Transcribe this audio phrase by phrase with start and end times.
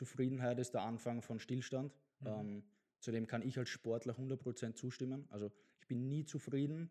[0.00, 1.92] Zufriedenheit ist der Anfang von Stillstand.
[2.20, 2.26] Mhm.
[2.26, 2.64] Ähm,
[3.00, 5.26] zudem kann ich als Sportler 100% zustimmen.
[5.28, 6.88] Also ich bin nie zufrieden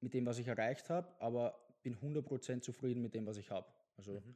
[0.00, 3.72] mit dem, was ich erreicht habe, aber bin 100% zufrieden mit dem, was ich habe.
[3.96, 4.34] Also mhm.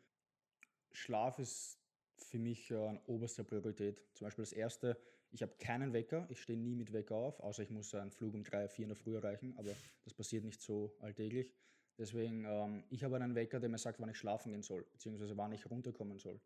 [0.92, 1.80] Schlaf ist
[2.16, 4.00] für mich äh, an oberster Priorität.
[4.12, 4.96] Zum Beispiel das erste,
[5.32, 8.34] ich habe keinen Wecker, ich stehe nie mit Wecker auf, außer ich muss einen Flug
[8.34, 11.52] um drei, vier in der Früh erreichen, aber das passiert nicht so alltäglich.
[11.98, 15.36] Deswegen, ähm, ich habe einen Wecker, der mir sagt, wann ich schlafen gehen soll, beziehungsweise
[15.36, 16.40] wann ich runterkommen soll.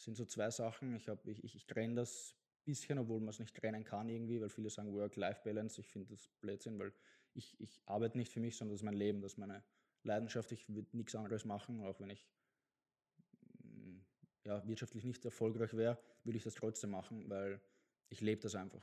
[0.00, 0.96] Sind so zwei Sachen.
[0.96, 4.40] Ich, ich, ich, ich trenne das ein bisschen, obwohl man es nicht trennen kann irgendwie,
[4.40, 5.80] weil viele sagen Work-Life-Balance.
[5.80, 6.92] Ich finde das Blödsinn, weil
[7.34, 9.62] ich, ich arbeite nicht für mich, sondern das ist mein Leben, das ist meine
[10.02, 10.52] Leidenschaft.
[10.52, 12.26] Ich würde nichts anderes machen, auch wenn ich
[14.44, 17.60] ja, wirtschaftlich nicht erfolgreich wäre, würde ich das trotzdem machen, weil
[18.08, 18.82] ich lebe das einfach.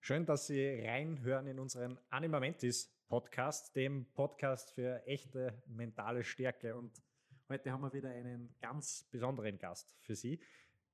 [0.00, 6.74] Schön, dass Sie reinhören in unseren Animamentis Podcast, dem Podcast für echte mentale Stärke.
[6.74, 7.02] Und
[7.48, 10.40] heute haben wir wieder einen ganz besonderen Gast für Sie.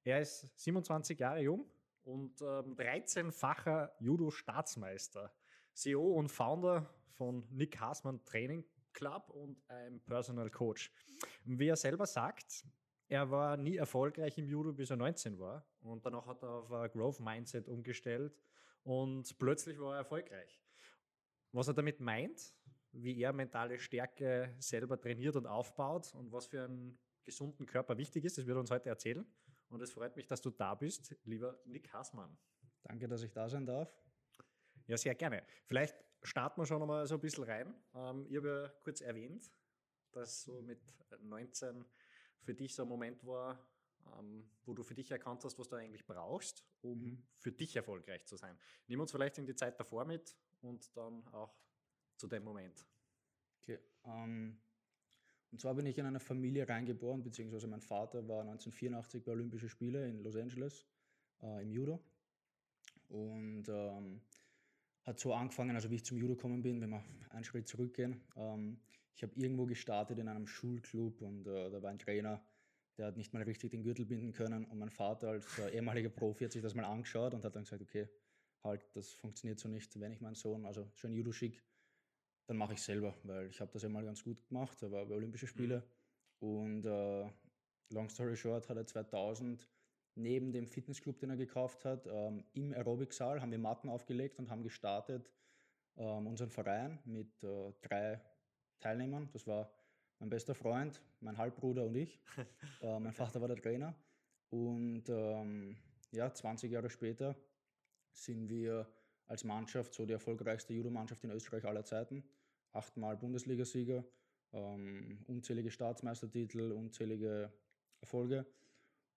[0.04, 1.70] Er ist 27 Jahre jung
[2.04, 5.32] und ähm, 13-facher Judo-Staatsmeister,
[5.72, 10.90] CEO und Founder von Nick Hasmann Training Club und ein Personal Coach.
[11.44, 12.64] Wie er selber sagt,
[13.08, 15.64] er war nie erfolgreich im Judo, bis er 19 war.
[15.82, 18.40] Und danach hat er auf ein Growth Mindset umgestellt
[18.82, 20.60] und plötzlich war er erfolgreich.
[21.52, 22.54] Was er damit meint,
[22.92, 28.24] wie er mentale Stärke selber trainiert und aufbaut und was für einen gesunden Körper wichtig
[28.24, 29.26] ist, das wird er uns heute erzählen.
[29.68, 32.36] Und es freut mich, dass du da bist, lieber Nick Hassmann.
[32.82, 33.94] Danke, dass ich da sein darf.
[34.86, 35.44] Ja, sehr gerne.
[35.66, 37.74] Vielleicht starten wir schon einmal so ein bisschen rein.
[37.94, 39.50] Ähm, ich habe ja kurz erwähnt,
[40.10, 40.80] dass so mit
[41.20, 41.84] 19
[42.40, 43.64] für dich so ein Moment war,
[44.18, 47.22] ähm, wo du für dich erkannt hast, was du eigentlich brauchst, um mhm.
[47.38, 48.58] für dich erfolgreich zu sein.
[48.88, 51.54] Nimm uns vielleicht in die Zeit davor mit und dann auch
[52.20, 52.86] zu dem Moment.
[53.62, 53.78] Okay.
[54.04, 54.58] Ähm,
[55.50, 59.68] und zwar bin ich in eine Familie reingeboren, beziehungsweise mein Vater war 1984 bei Olympischen
[59.68, 60.86] Spielen in Los Angeles
[61.42, 62.00] äh, im Judo.
[63.08, 64.20] Und ähm,
[65.04, 68.20] hat so angefangen, also wie ich zum Judo gekommen bin, wenn wir einen Schritt zurückgehen.
[68.36, 68.78] Ähm,
[69.16, 72.40] ich habe irgendwo gestartet in einem Schulclub und äh, da war ein Trainer,
[72.96, 76.10] der hat nicht mal richtig den Gürtel binden können und mein Vater als äh, ehemaliger
[76.10, 78.08] Profi hat sich das mal angeschaut und hat dann gesagt, okay,
[78.62, 81.62] halt, das funktioniert so nicht, wenn ich meinen Sohn, also schon Judo schick,
[82.50, 85.06] dann mache ich selber, weil ich habe das ja mal ganz gut gemacht, da war
[85.06, 85.84] bei Olympischen Spiele
[86.40, 86.48] mhm.
[86.48, 87.30] und äh,
[87.90, 89.68] long story short hat er 2000
[90.16, 94.50] neben dem Fitnessclub, den er gekauft hat, ähm, im Aerobiksaal haben wir Matten aufgelegt und
[94.50, 95.30] haben gestartet
[95.96, 98.20] ähm, unseren Verein mit äh, drei
[98.80, 99.28] Teilnehmern.
[99.32, 99.70] Das war
[100.18, 102.20] mein bester Freund, mein Halbbruder und ich.
[102.82, 103.94] äh, mein Vater war der Trainer.
[104.48, 105.76] Und ähm,
[106.10, 107.36] ja, 20 Jahre später
[108.12, 108.88] sind wir
[109.28, 112.24] als Mannschaft so die erfolgreichste Judo-Mannschaft in Österreich aller Zeiten.
[112.72, 114.04] Achtmal Bundesligasieger,
[114.52, 117.52] ähm, unzählige Staatsmeistertitel, unzählige
[118.00, 118.46] Erfolge.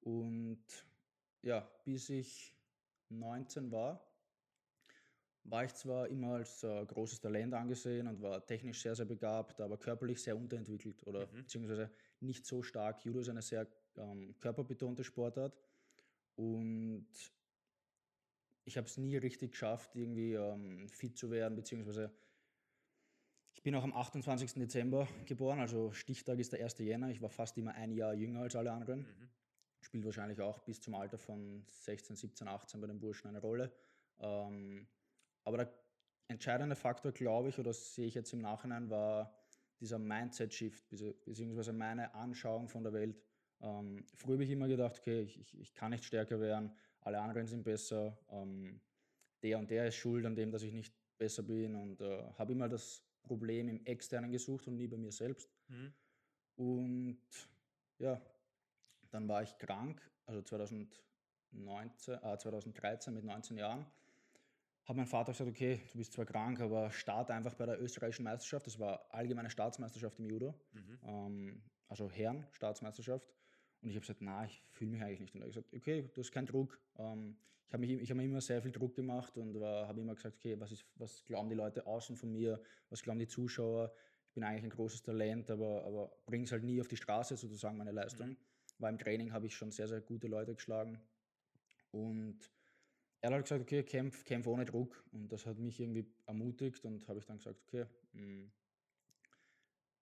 [0.02, 0.64] Und
[1.42, 2.56] ja, bis ich
[3.10, 4.14] 19 war,
[5.46, 9.60] war ich zwar immer als äh, großes Talent angesehen und war technisch sehr, sehr begabt,
[9.60, 11.36] aber körperlich sehr unterentwickelt oder mhm.
[11.36, 11.92] beziehungsweise
[12.22, 13.04] nicht so stark.
[13.04, 15.58] Judo ist eine sehr ähm, körperbetonte Sportart
[16.36, 17.08] und
[18.66, 22.14] ich habe es nie richtig geschafft, irgendwie ähm, fit zu werden, beziehungsweise
[23.64, 24.54] bin auch am 28.
[24.56, 26.78] Dezember geboren, also Stichtag ist der 1.
[26.80, 27.10] Jänner.
[27.10, 29.00] Ich war fast immer ein Jahr jünger als alle anderen.
[29.02, 29.30] Mhm.
[29.80, 33.72] Spielt wahrscheinlich auch bis zum Alter von 16, 17, 18 bei den Burschen eine Rolle.
[34.20, 34.88] Ähm,
[35.46, 35.74] aber der
[36.28, 39.34] entscheidende Faktor, glaube ich, oder sehe ich jetzt im Nachhinein, war
[39.80, 40.90] dieser Mindset-Shift,
[41.26, 43.22] beziehungsweise meine Anschauung von der Welt.
[43.62, 47.20] Ähm, früher habe ich immer gedacht, okay, ich, ich, ich, kann nicht stärker werden, alle
[47.20, 48.82] anderen sind besser, ähm,
[49.42, 52.54] der und der ist schuld an dem, dass ich nicht besser bin und äh, habe
[52.54, 55.50] immer das Problem im Externen gesucht und nie bei mir selbst.
[55.68, 55.94] Mhm.
[56.56, 57.50] Und
[58.00, 58.22] ja,
[59.10, 63.86] dann war ich krank, also 2019, äh, 2013 mit 19 Jahren
[64.86, 68.24] hat mein Vater gesagt, okay, du bist zwar krank, aber start einfach bei der österreichischen
[68.24, 68.68] Meisterschaft.
[68.68, 71.00] Das war allgemeine Staatsmeisterschaft im Judo, mhm.
[71.04, 73.28] ähm, also Herren Staatsmeisterschaft.
[73.84, 75.36] Und ich habe gesagt, na, ich fühle mich eigentlich nicht.
[75.36, 76.80] Und er hat gesagt, okay, du hast keinen Druck.
[76.98, 77.36] Ähm,
[77.68, 80.72] ich habe hab mir immer sehr viel Druck gemacht und habe immer gesagt, okay, was,
[80.72, 83.94] ist, was glauben die Leute außen von mir, was glauben die Zuschauer.
[84.28, 87.36] Ich bin eigentlich ein großes Talent, aber, aber bringe es halt nie auf die Straße
[87.36, 88.30] sozusagen, meine Leistung.
[88.30, 88.38] Mhm.
[88.80, 91.02] Weil im Training habe ich schon sehr, sehr gute Leute geschlagen.
[91.92, 92.40] Und
[93.20, 95.04] er hat gesagt, okay, kämpf, kämpf ohne Druck.
[95.12, 98.50] Und das hat mich irgendwie ermutigt und habe ich dann gesagt, okay, hm.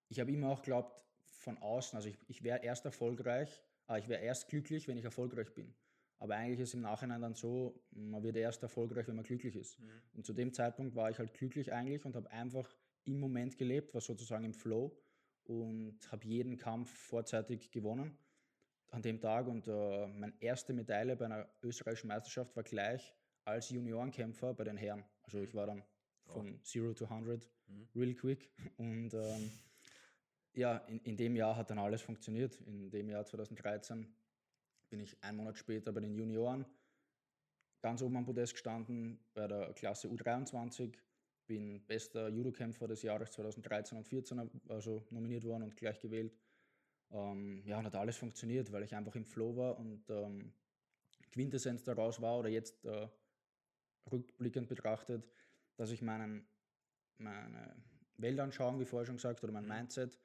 [0.09, 1.01] ich habe immer auch geglaubt,
[1.41, 3.61] von außen, also ich, ich wäre erst erfolgreich,
[3.97, 5.73] ich wäre erst glücklich, wenn ich erfolgreich bin.
[6.19, 9.79] Aber eigentlich ist im Nachhinein dann so, man wird erst erfolgreich, wenn man glücklich ist.
[9.79, 9.89] Mhm.
[10.13, 13.93] Und zu dem Zeitpunkt war ich halt glücklich eigentlich und habe einfach im Moment gelebt,
[13.93, 14.95] war sozusagen im Flow
[15.45, 18.17] und habe jeden Kampf vorzeitig gewonnen
[18.91, 23.15] an dem Tag und äh, meine erste Medaille bei einer österreichischen Meisterschaft war gleich
[23.45, 25.03] als Juniorenkämpfer bei den Herren.
[25.23, 25.83] Also ich war dann
[26.25, 26.77] von oh.
[26.77, 27.87] 0 to 100 mhm.
[27.95, 29.51] real quick und ähm,
[30.53, 32.59] ja, in, in dem Jahr hat dann alles funktioniert.
[32.61, 34.07] In dem Jahr 2013
[34.89, 36.65] bin ich einen Monat später bei den Junioren
[37.81, 40.93] ganz oben am Podest gestanden bei der Klasse U23,
[41.47, 46.37] bin bester Judokämpfer des Jahres 2013 und 2014 also nominiert worden und gleich gewählt.
[47.11, 50.53] Ähm, ja, und hat alles funktioniert, weil ich einfach im Flow war und ähm,
[51.31, 53.07] Quintessenz daraus war oder jetzt äh,
[54.11, 55.27] rückblickend betrachtet,
[55.75, 56.47] dass ich meinen,
[57.17, 57.75] meine
[58.17, 59.69] Weltanschauung, wie vorher schon gesagt, oder mein mhm.
[59.69, 60.17] Mindset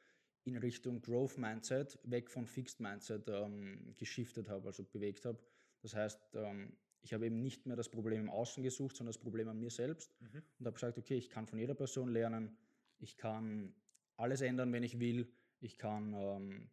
[0.46, 5.38] in Richtung Growth Mindset, weg von Fixed Mindset ähm, geschiftet habe, also bewegt habe.
[5.82, 9.20] Das heißt, ähm, ich habe eben nicht mehr das Problem im Außen gesucht, sondern das
[9.20, 10.42] Problem an mir selbst mhm.
[10.58, 12.56] und habe gesagt, okay, ich kann von jeder Person lernen,
[12.98, 13.74] ich kann
[14.16, 16.70] alles ändern, wenn ich will, ich kann, ähm,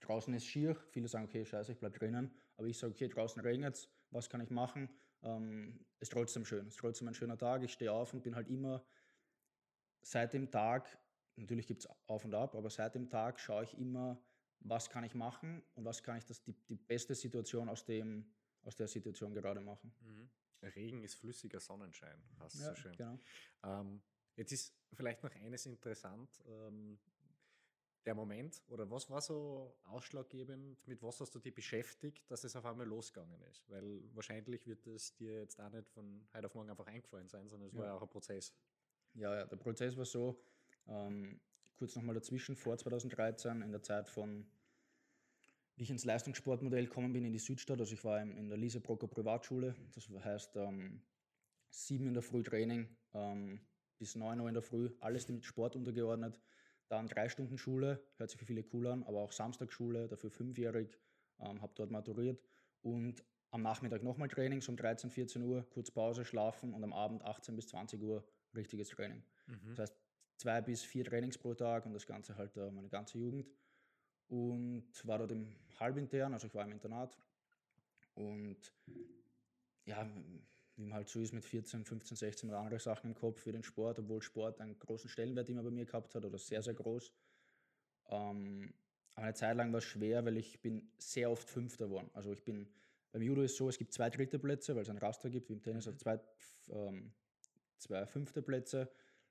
[0.00, 3.42] draußen ist schier, viele sagen, okay, scheiße, ich bleibe drinnen, aber ich sage, okay, draußen
[3.42, 4.88] regnet es, was kann ich machen?
[5.22, 8.34] Ähm, ist trotzdem schön, es ist trotzdem ein schöner Tag, ich stehe auf und bin
[8.34, 8.84] halt immer
[10.02, 10.98] seit dem Tag,
[11.36, 14.20] natürlich gibt es auf und ab, aber seit dem Tag schaue ich immer,
[14.60, 18.32] was kann ich machen und was kann ich das, die, die beste Situation aus dem
[18.66, 19.94] aus der Situation gerade machen.
[20.00, 20.28] Mhm.
[20.74, 22.96] Regen ist flüssiger Sonnenschein, hast ja, so schön.
[22.96, 23.18] Genau.
[23.62, 24.02] Ähm,
[24.34, 26.42] jetzt ist vielleicht noch eines interessant.
[26.46, 26.98] Ähm,
[28.04, 32.54] der Moment oder was war so ausschlaggebend, mit was hast du dich beschäftigt, dass es
[32.54, 33.68] auf einmal losgegangen ist?
[33.68, 37.48] Weil wahrscheinlich wird es dir jetzt auch nicht von heute auf morgen einfach eingefallen sein,
[37.48, 37.80] sondern es ja.
[37.80, 38.54] war ja auch ein Prozess.
[39.14, 40.40] Ja, ja, der Prozess war so,
[40.88, 41.40] ähm,
[41.76, 44.46] kurz nochmal dazwischen, vor 2013, in der Zeit von
[45.76, 48.80] wie ich ins Leistungssportmodell gekommen bin in die Südstadt, also ich war in der Lise
[48.80, 51.02] Brocker Privatschule, das heißt ähm,
[51.68, 53.60] sieben in der Früh Training ähm,
[53.98, 56.40] bis neun Uhr in der Früh, alles dem Sport untergeordnet.
[56.88, 60.98] Dann drei Stunden Schule, hört sich für viele cool an, aber auch Samstagsschule, dafür fünfjährig,
[61.40, 62.40] ähm, habe dort maturiert
[62.82, 66.92] und am Nachmittag nochmal Training, so um 13, 14 Uhr, kurz Pause, schlafen und am
[66.92, 69.22] Abend 18 bis 20 Uhr richtiges Training.
[69.46, 69.68] Mhm.
[69.70, 70.05] Das heißt
[70.36, 73.48] zwei bis vier Trainings pro Tag und das Ganze halt äh, meine ganze Jugend
[74.28, 77.16] und war dort im Halbintern, also ich war im Internat.
[78.14, 78.72] Und
[79.84, 80.08] ja,
[80.76, 83.52] wie man halt so ist mit 14, 15, 16 oder andere Sachen im Kopf für
[83.52, 86.74] den Sport, obwohl Sport einen großen Stellenwert immer bei mir gehabt hat oder sehr, sehr
[86.74, 87.12] groß.
[88.08, 88.74] Ähm,
[89.14, 92.10] aber eine Zeit lang war es schwer, weil ich bin sehr oft Fünfter geworden.
[92.12, 92.68] Also ich bin,
[93.12, 95.48] beim Judo ist es so, es gibt zwei dritte Plätze, weil es ein Raster gibt,
[95.48, 96.20] wie im Tennis, also zwei,
[96.68, 97.12] ähm,
[97.78, 98.90] zwei fünfte Plätze,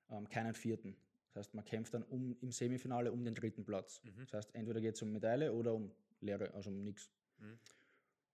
[0.10, 0.96] ähm, keinen vierten.
[1.34, 4.02] Das heißt, man kämpft dann um, im Semifinale um den dritten Platz.
[4.04, 4.26] Mhm.
[4.26, 5.92] Das heißt, entweder geht es um Medaille oder um
[6.22, 7.12] Lehre, also um nichts.
[7.40, 7.60] Mhm.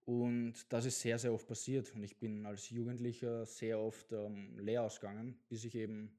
[0.05, 1.93] Und das ist sehr, sehr oft passiert.
[1.95, 6.17] Und ich bin als Jugendlicher sehr oft ähm, leer ausgegangen, bis ich eben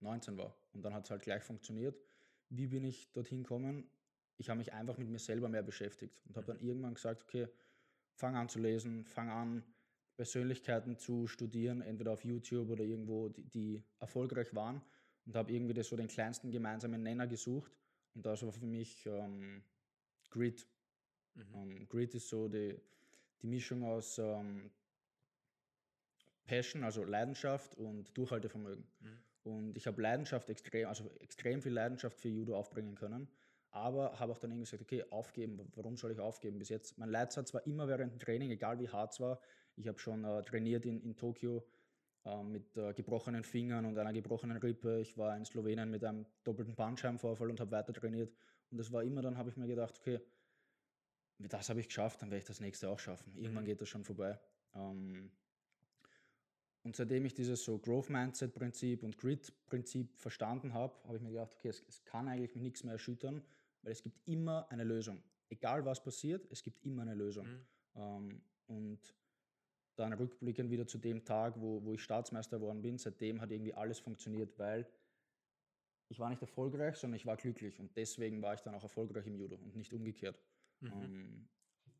[0.00, 0.54] 19 war.
[0.72, 1.98] Und dann hat es halt gleich funktioniert.
[2.48, 3.88] Wie bin ich dorthin gekommen?
[4.38, 6.68] Ich habe mich einfach mit mir selber mehr beschäftigt und habe dann mhm.
[6.68, 7.48] irgendwann gesagt, okay,
[8.14, 9.62] fang an zu lesen, fang an,
[10.16, 14.82] Persönlichkeiten zu studieren, entweder auf YouTube oder irgendwo, die, die erfolgreich waren
[15.26, 17.72] und habe irgendwie das so den kleinsten gemeinsamen Nenner gesucht.
[18.14, 19.62] Und das war für mich ähm,
[20.30, 20.66] Grit.
[21.34, 21.54] Mhm.
[21.54, 22.78] Ähm, Grit ist so die,
[23.40, 24.70] die Mischung aus ähm,
[26.44, 28.84] Passion, also Leidenschaft und Durchhaltevermögen.
[29.00, 29.18] Mhm.
[29.44, 33.28] Und ich habe Leidenschaft extrem, also extrem viel Leidenschaft für Judo aufbringen können,
[33.70, 36.58] aber habe auch dann irgendwie gesagt, okay, aufgeben, warum soll ich aufgeben?
[36.58, 39.40] Bis jetzt, mein Leitsatz war immer während dem Training, egal wie hart es war.
[39.76, 41.64] Ich habe schon äh, trainiert in, in Tokio
[42.24, 45.00] äh, mit gebrochenen Fingern und einer gebrochenen Rippe.
[45.00, 48.32] Ich war in Slowenien mit einem doppelten Bandscheibenvorfall und habe weiter trainiert.
[48.70, 50.20] Und das war immer, dann habe ich mir gedacht, okay,
[51.38, 53.34] das habe ich geschafft, dann werde ich das nächste auch schaffen.
[53.36, 53.68] Irgendwann mhm.
[53.68, 54.38] geht das schon vorbei.
[54.74, 55.30] Ähm,
[56.84, 61.22] und seitdem ich dieses so Growth Mindset Prinzip und Grid Prinzip verstanden habe, habe ich
[61.22, 63.42] mir gedacht, okay, es, es kann eigentlich mich nichts mehr erschüttern,
[63.82, 65.22] weil es gibt immer eine Lösung.
[65.48, 67.46] Egal was passiert, es gibt immer eine Lösung.
[67.46, 67.66] Mhm.
[67.94, 69.14] Ähm, und
[69.96, 73.74] dann rückblickend wieder zu dem Tag, wo, wo ich Staatsmeister geworden bin, seitdem hat irgendwie
[73.74, 74.86] alles funktioniert, weil
[76.08, 79.26] ich war nicht erfolgreich, sondern ich war glücklich und deswegen war ich dann auch erfolgreich
[79.26, 80.38] im Judo und nicht umgekehrt.
[80.80, 80.92] Mhm.
[80.92, 81.48] Um, ähm,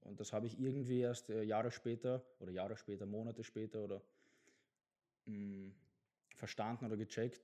[0.00, 4.02] und das habe ich irgendwie erst äh, Jahre später oder Jahre später, Monate später oder
[5.26, 5.74] mh, mm,
[6.36, 7.40] verstanden oder gecheckt,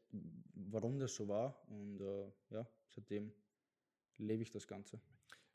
[0.54, 1.62] warum das so war.
[1.68, 3.32] Und äh, ja, seitdem
[4.16, 5.00] lebe ich das Ganze.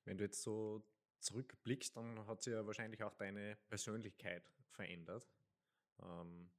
[0.06, 0.84] Wenn du jetzt so
[1.24, 5.28] zurückblickst, dann hat sich ja wahrscheinlich auch deine Persönlichkeit verändert.
[6.02, 6.50] Ähm,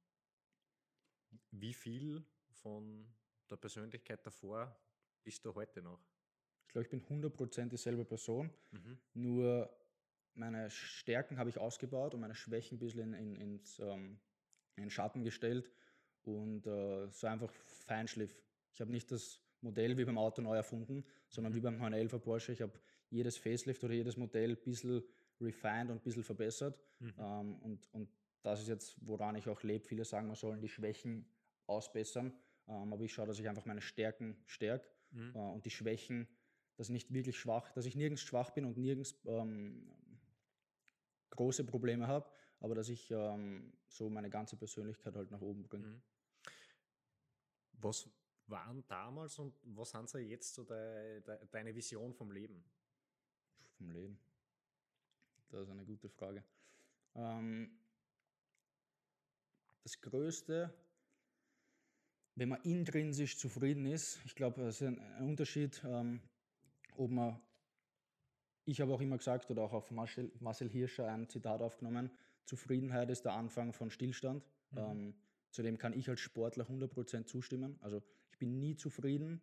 [1.51, 3.07] wie viel von
[3.49, 4.75] der Persönlichkeit davor
[5.23, 5.99] bist du heute noch?
[6.67, 8.99] Ich glaube, ich bin 100% dieselbe Person, mhm.
[9.13, 9.69] nur
[10.33, 14.19] meine Stärken habe ich ausgebaut und meine Schwächen ein bisschen in, in, ins, ähm,
[14.75, 15.71] in den Schatten gestellt
[16.23, 18.35] und äh, so einfach Feinschliff.
[18.73, 21.57] Ich habe nicht das Modell wie beim Auto neu erfunden, sondern Mhm.
[21.57, 22.51] wie beim 911 Porsche.
[22.51, 22.73] Ich habe
[23.09, 25.03] jedes Facelift oder jedes Modell ein bisschen
[25.39, 26.79] refined und ein bisschen verbessert.
[26.99, 27.13] Mhm.
[27.17, 28.09] Ähm, und, und
[28.41, 29.83] das ist jetzt, woran ich auch lebe.
[29.83, 31.25] Viele sagen, man sollen die Schwächen
[31.67, 32.33] ausbessern.
[32.67, 35.31] Ähm, aber ich schaue, dass ich einfach meine Stärken stärke Mhm.
[35.33, 36.27] äh, und die Schwächen,
[36.75, 39.89] dass ich nicht wirklich schwach, dass ich nirgends schwach bin und nirgends ähm,
[41.29, 45.87] große Probleme habe, aber dass ich ähm, so meine ganze Persönlichkeit halt nach oben bringe.
[45.87, 46.01] Mhm.
[47.73, 48.09] Was
[48.47, 52.63] waren damals und was sind so jetzt so de, de, deine Vision vom Leben?
[53.77, 54.17] Vom Leben.
[55.49, 56.43] Das ist eine gute Frage.
[57.15, 57.69] Ähm,
[59.83, 60.73] das Größte,
[62.35, 66.21] wenn man intrinsisch zufrieden ist, ich glaube, das ist ein, ein Unterschied, ähm,
[66.97, 67.39] ob man,
[68.65, 72.11] ich habe auch immer gesagt, oder auch auf Marcel, Marcel Hirscher ein Zitat aufgenommen,
[72.45, 74.43] Zufriedenheit ist der Anfang von Stillstand.
[74.71, 74.77] Mhm.
[74.77, 75.15] Ähm,
[75.51, 77.77] zudem kann ich als Sportler 100% zustimmen.
[77.81, 78.01] Also
[78.31, 79.41] ich bin nie zufrieden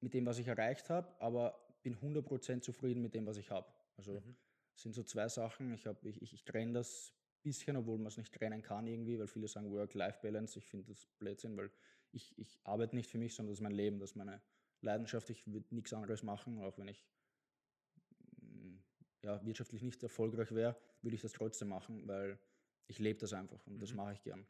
[0.00, 3.72] mit dem, was ich erreicht habe, aber bin 100% zufrieden mit dem, was ich habe.
[3.96, 4.36] Also Mhm.
[4.74, 5.72] sind so zwei Sachen.
[5.74, 7.14] Ich, hab, ich, ich, ich trenne das
[7.44, 10.58] bisschen, obwohl man es nicht trennen kann irgendwie, weil viele sagen Work-Life-Balance.
[10.58, 11.70] Ich finde das Blödsinn, weil
[12.12, 14.40] ich, ich arbeite nicht für mich, sondern das ist mein Leben, das ist meine
[14.80, 15.30] Leidenschaft.
[15.30, 17.06] Ich würde nichts anderes machen, auch wenn ich
[18.40, 18.76] mm,
[19.22, 22.38] ja, wirtschaftlich nicht erfolgreich wäre, würde ich das trotzdem machen, weil
[22.86, 23.96] ich lebe das einfach und das Mhm.
[23.96, 24.46] mache ich gern.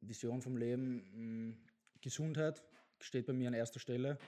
[0.00, 1.56] Vision vom Leben, mh,
[2.00, 2.62] Gesundheit
[3.00, 4.18] steht bei mir an erster Stelle.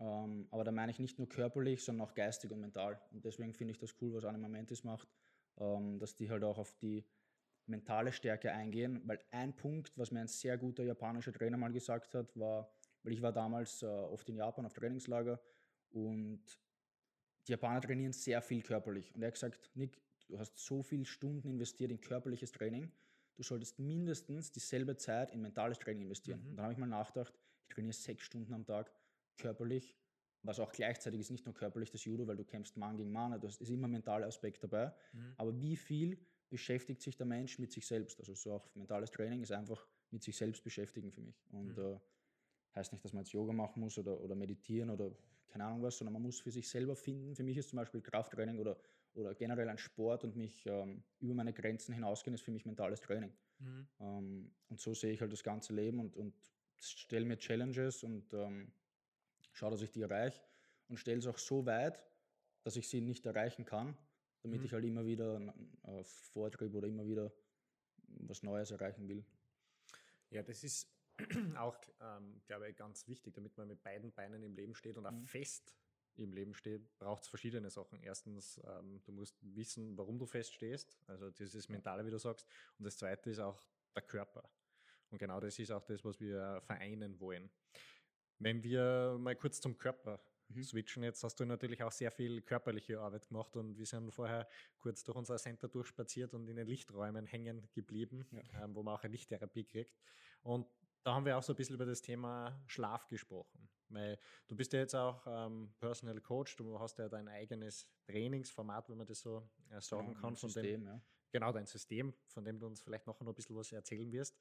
[0.00, 2.98] Ähm, aber da meine ich nicht nur körperlich, sondern auch geistig und mental.
[3.12, 5.08] Und deswegen finde ich das cool, was Anima Mentis macht,
[5.58, 7.04] ähm, dass die halt auch auf die
[7.66, 9.02] mentale Stärke eingehen.
[9.04, 13.12] Weil ein Punkt, was mir ein sehr guter japanischer Trainer mal gesagt hat, war, weil
[13.12, 15.38] ich war damals äh, oft in Japan auf Trainingslager
[15.90, 16.42] und
[17.46, 19.14] die Japaner trainieren sehr viel körperlich.
[19.14, 22.90] Und er hat gesagt, Nick, du hast so viele Stunden investiert in körperliches Training,
[23.36, 26.42] du solltest mindestens dieselbe Zeit in mentales Training investieren.
[26.42, 26.50] Mhm.
[26.50, 27.34] Und dann habe ich mal nachgedacht,
[27.66, 28.90] ich trainiere sechs Stunden am Tag
[29.40, 29.96] körperlich,
[30.42, 33.38] was auch gleichzeitig ist, nicht nur körperlich das Judo, weil du kämpfst Mann gegen Mann,
[33.40, 34.92] du hast ist immer ein mentaler Aspekt dabei.
[35.12, 35.34] Mhm.
[35.36, 36.18] Aber wie viel
[36.48, 38.18] beschäftigt sich der Mensch mit sich selbst?
[38.20, 41.44] Also so auch mentales Training ist einfach mit sich selbst beschäftigen für mich.
[41.50, 41.82] Und Mhm.
[41.84, 42.00] äh,
[42.74, 45.12] heißt nicht, dass man jetzt Yoga machen muss oder, oder meditieren oder
[45.48, 47.34] keine Ahnung was, sondern man muss für sich selber finden.
[47.34, 48.78] Für mich ist zum Beispiel Krafttraining oder,
[49.14, 53.00] oder generell ein Sport und mich ähm, über meine Grenzen hinausgehen, ist für mich mentales
[53.00, 53.32] Training.
[53.58, 53.88] Mhm.
[53.98, 56.34] Ähm, und so sehe ich halt das ganze Leben und, und
[56.78, 58.72] stelle mir Challenges und ähm,
[59.52, 60.40] schaue, dass ich die erreiche
[60.88, 62.04] und stelle es auch so weit,
[62.62, 63.96] dass ich sie nicht erreichen kann,
[64.42, 64.64] damit Mhm.
[64.64, 67.32] ich halt immer wieder einen äh, Vortrieb oder immer wieder
[68.06, 69.24] was Neues erreichen will.
[70.30, 70.88] Ja, das ist
[71.56, 75.06] auch, ähm, glaube ich, ganz wichtig, damit man mit beiden Beinen im Leben steht und
[75.06, 75.26] auch Mhm.
[75.26, 75.74] fest
[76.16, 78.02] im Leben steht, braucht es verschiedene Sachen.
[78.02, 82.46] Erstens, ähm, du musst wissen, warum du feststehst, also dieses Mentale, wie du sagst.
[82.78, 83.62] Und das Zweite ist auch
[83.94, 84.50] der Körper.
[85.10, 87.50] Und genau das ist auch das, was wir vereinen wollen.
[88.40, 90.18] Wenn wir mal kurz zum Körper
[90.48, 90.62] Mhm.
[90.64, 94.48] switchen, jetzt hast du natürlich auch sehr viel körperliche Arbeit gemacht und wir sind vorher
[94.78, 98.64] kurz durch unser Center durchspaziert und in den Lichträumen hängen geblieben, Ja.
[98.64, 99.94] ähm, wo man auch eine Lichttherapie kriegt.
[100.42, 100.66] Und
[101.04, 103.68] da haben wir auch so ein bisschen über das Thema Schlaf gesprochen.
[103.90, 104.18] Weil
[104.48, 108.96] du bist ja jetzt auch ähm, Personal Coach, du hast ja dein eigenes Trainingsformat, wenn
[108.96, 111.02] man das so äh, sagen Genau, kann, von dem, System, ja.
[111.30, 114.38] genau dein System, von dem du uns vielleicht noch ein bisschen was erzählen wirst.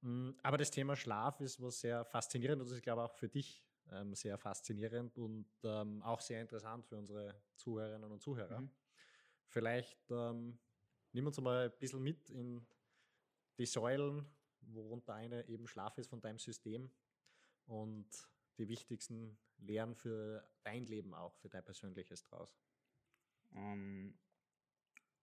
[0.00, 3.14] Mm, Aber das Thema Schlaf ist was sehr faszinierend und das ist, glaube ich, auch
[3.14, 8.60] für dich ähm, sehr faszinierend und ähm, auch sehr interessant für unsere Zuhörerinnen und Zuhörer.
[8.60, 8.70] Mhm.
[9.46, 10.58] Vielleicht ähm,
[11.12, 12.66] nimm uns mal ein bisschen mit in
[13.58, 14.26] die Säulen,
[14.60, 16.90] worunter eine eben Schlaf ist von deinem System
[17.66, 18.08] und
[18.58, 22.56] die wichtigsten Lehren für dein Leben auch, für dein persönliches draus.
[23.54, 24.18] Ähm,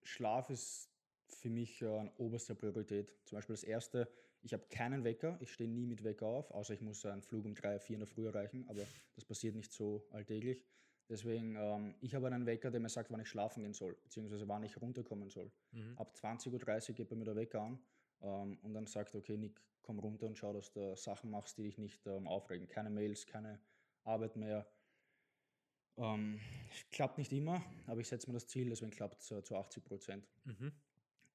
[0.03, 0.89] Schlaf ist
[1.27, 3.13] für mich äh, an oberster Priorität.
[3.25, 4.11] Zum Beispiel das erste,
[4.45, 7.45] ich habe keinen Wecker, ich stehe nie mit Wecker auf, außer ich muss einen Flug
[7.45, 8.85] um drei, vier in der Früh erreichen, aber
[9.15, 10.63] das passiert nicht so alltäglich.
[11.09, 14.47] Deswegen, ähm, ich habe einen Wecker, der mir sagt, wann ich schlafen gehen soll, beziehungsweise
[14.47, 15.51] wann ich runterkommen soll.
[15.97, 17.79] Ab 20.30 Uhr geht bei mir der Wecker an
[18.21, 21.63] ähm, und dann sagt, okay, Nick, komm runter und schau, dass du Sachen machst, die
[21.63, 22.67] dich nicht ähm, aufregen.
[22.67, 23.59] Keine Mails, keine
[24.03, 24.67] Arbeit mehr.
[25.97, 26.39] Ähm,
[26.91, 29.83] klappt nicht immer, aber ich setze mir das Ziel, deswegen klappt es äh, zu 80
[29.83, 30.27] Prozent.
[30.43, 30.71] Mhm.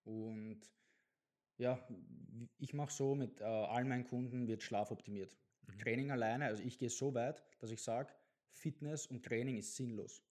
[0.04, 0.60] Und
[1.60, 1.78] ja,
[2.58, 5.36] ich mache so, mit äh, allen meinen Kunden wird Schlaf optimiert.
[5.66, 5.78] Mhm.
[5.78, 8.12] Training alleine, also ich gehe so weit, dass ich sage,
[8.50, 10.22] Fitness und Training ist sinnlos.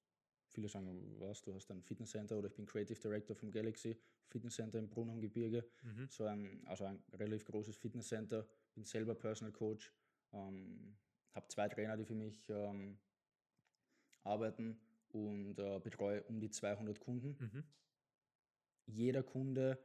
[0.47, 3.95] Viele sagen, was, du hast ein Fitnesscenter oder ich bin Creative Director vom Galaxy
[4.27, 5.63] Fitnesscenter im Brunn am Gebirge.
[5.83, 6.07] Mhm.
[6.09, 9.93] So ein, also ein relativ großes Fitnesscenter, bin selber Personal Coach,
[10.33, 10.97] ähm,
[11.33, 12.97] habe zwei Trainer, die für mich ähm,
[14.23, 17.63] arbeiten und äh, betreue um die 200 Kunden Mhm.
[18.87, 19.77] jeder Kunde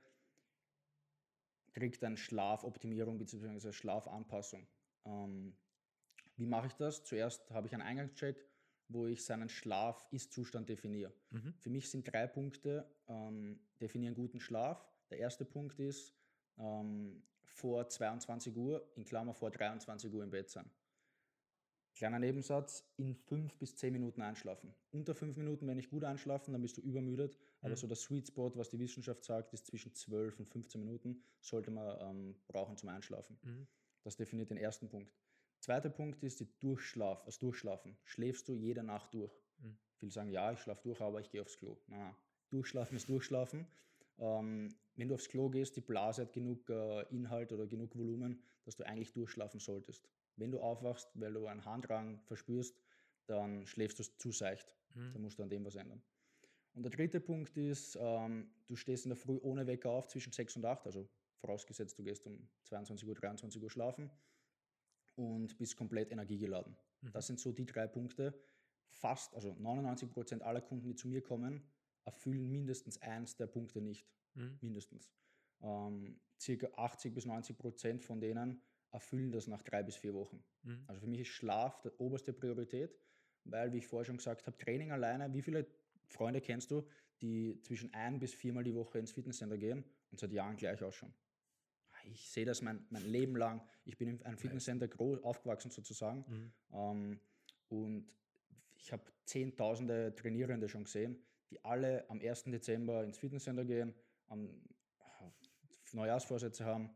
[1.75, 3.73] kriegt eine Schlafoptimierung bzw.
[3.73, 4.67] Schlafanpassung.
[5.05, 5.55] Ähm,
[6.37, 7.05] Wie mache ich das?
[7.05, 8.49] Zuerst habe ich einen Eingangscheck,
[8.89, 11.13] wo ich seinen Schlaf-Ist-Zustand definiere.
[11.31, 11.55] Mhm.
[11.59, 14.87] Für mich sind drei Punkte, ähm, definieren guten Schlaf.
[15.11, 16.15] Der erste Punkt ist,
[16.59, 20.71] ähm, vor 22 Uhr, in Klammer vor 23 Uhr im Bett sein.
[21.95, 24.75] Kleiner Nebensatz, in fünf bis zehn Minuten einschlafen.
[24.91, 27.39] Unter fünf Minuten, wenn ich gut einschlafen, dann bist du übermüdet.
[27.61, 27.77] Aber Mhm.
[27.77, 31.71] so der Sweet Spot, was die Wissenschaft sagt, ist zwischen 12 und 15 Minuten, sollte
[31.71, 33.39] man ähm, brauchen zum Einschlafen.
[33.43, 33.67] Mhm.
[34.03, 35.13] Das definiert den ersten Punkt.
[35.61, 37.97] Zweiter Punkt ist die Durchschlaf, das Durchschlafen.
[38.05, 39.33] Schläfst du jede Nacht durch?
[39.59, 39.79] Mhm.
[39.97, 41.79] Viele sagen, ja, ich schlafe durch, aber ich gehe aufs Klo.
[41.87, 42.17] Nein, nein.
[42.51, 43.67] Durchschlafen ist Durchschlafen.
[44.19, 48.43] Ähm, wenn du aufs Klo gehst, die Blase hat genug äh, Inhalt oder genug Volumen,
[48.65, 50.09] dass du eigentlich durchschlafen solltest.
[50.37, 52.77] Wenn du aufwachst, weil du einen Harndrang verspürst,
[53.27, 54.77] dann schläfst du zu seicht.
[54.95, 55.13] Mhm.
[55.13, 56.03] Da musst du an dem was ändern.
[56.75, 60.33] Und der dritte Punkt ist, ähm, du stehst in der Früh ohne Wecker auf zwischen
[60.33, 64.11] 6 und 8, also vorausgesetzt, du gehst um 22 Uhr, 23 Uhr schlafen
[65.15, 66.77] und bist komplett energiegeladen.
[67.01, 67.13] Mhm.
[67.13, 68.35] Das sind so die drei Punkte.
[68.89, 71.63] Fast, also 99 Prozent aller Kunden, die zu mir kommen,
[72.05, 74.07] erfüllen mindestens eins der Punkte nicht.
[74.35, 74.59] Mhm.
[74.61, 75.11] Mindestens.
[75.63, 78.61] Ähm, circa 80 bis 90 Prozent von denen
[78.95, 80.43] erfüllen das nach drei bis vier Wochen.
[80.63, 80.85] Mhm.
[80.87, 82.97] Also für mich ist Schlaf die oberste Priorität,
[83.45, 85.67] weil, wie ich vorher schon gesagt habe, Training alleine, wie viele
[86.07, 86.87] Freunde kennst du,
[87.21, 91.13] die zwischen ein bis viermal die Woche ins Fitnesscenter gehen und seit Jahren gleich ausschauen?
[92.05, 93.67] Ich sehe das mein, mein Leben lang.
[93.85, 96.53] Ich bin in einem Fitnesscenter groß aufgewachsen sozusagen Mhm.
[96.73, 97.21] ähm,
[97.69, 98.07] und
[98.77, 101.17] ich habe Zehntausende Trainierende schon gesehen,
[101.51, 102.45] die alle am 1.
[102.45, 103.95] Dezember ins Fitnesscenter gehen,
[104.29, 104.51] am
[105.93, 106.91] Neujahrsvorsätze haben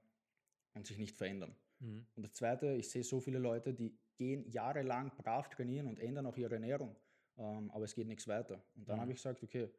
[0.74, 1.56] und sich nicht verändern.
[1.80, 2.06] Mhm.
[2.16, 6.26] Und das Zweite, ich sehe so viele Leute, die gehen jahrelang brav trainieren und ändern
[6.26, 6.96] auch ihre Ernährung,
[7.36, 8.64] ähm, aber es geht nichts weiter.
[8.74, 9.00] Und dann Mhm.
[9.02, 9.70] habe ich gesagt, okay,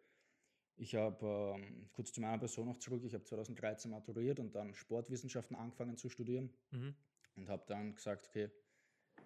[0.76, 4.74] ich habe, ähm, kurz zu meiner Person noch zurück, ich habe 2013 maturiert und dann
[4.74, 6.96] Sportwissenschaften angefangen zu studieren Mhm.
[7.36, 8.50] und habe dann gesagt, okay,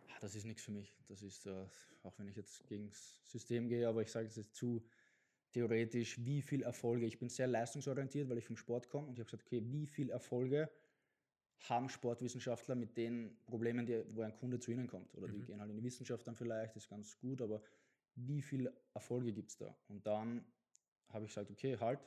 [0.10, 0.96] ah, das ist nichts für mich.
[1.08, 1.65] Das ist, äh,
[2.01, 4.84] auch wenn ich jetzt gegen das System gehe, aber ich sage es ist zu
[5.51, 9.19] theoretisch, wie viel Erfolge, ich bin sehr leistungsorientiert, weil ich vom Sport komme und ich
[9.19, 10.71] habe gesagt, okay, wie viel Erfolge
[11.69, 15.13] haben Sportwissenschaftler mit den Problemen, die, wo ein Kunde zu ihnen kommt.
[15.15, 15.45] Oder die Mhm.
[15.45, 17.62] gehen halt in die Wissenschaft dann vielleicht, ist ganz gut, aber
[18.15, 19.76] wie viele Erfolge gibt es da?
[19.88, 20.45] Und dann
[21.10, 21.99] habe ich gesagt, okay, halt,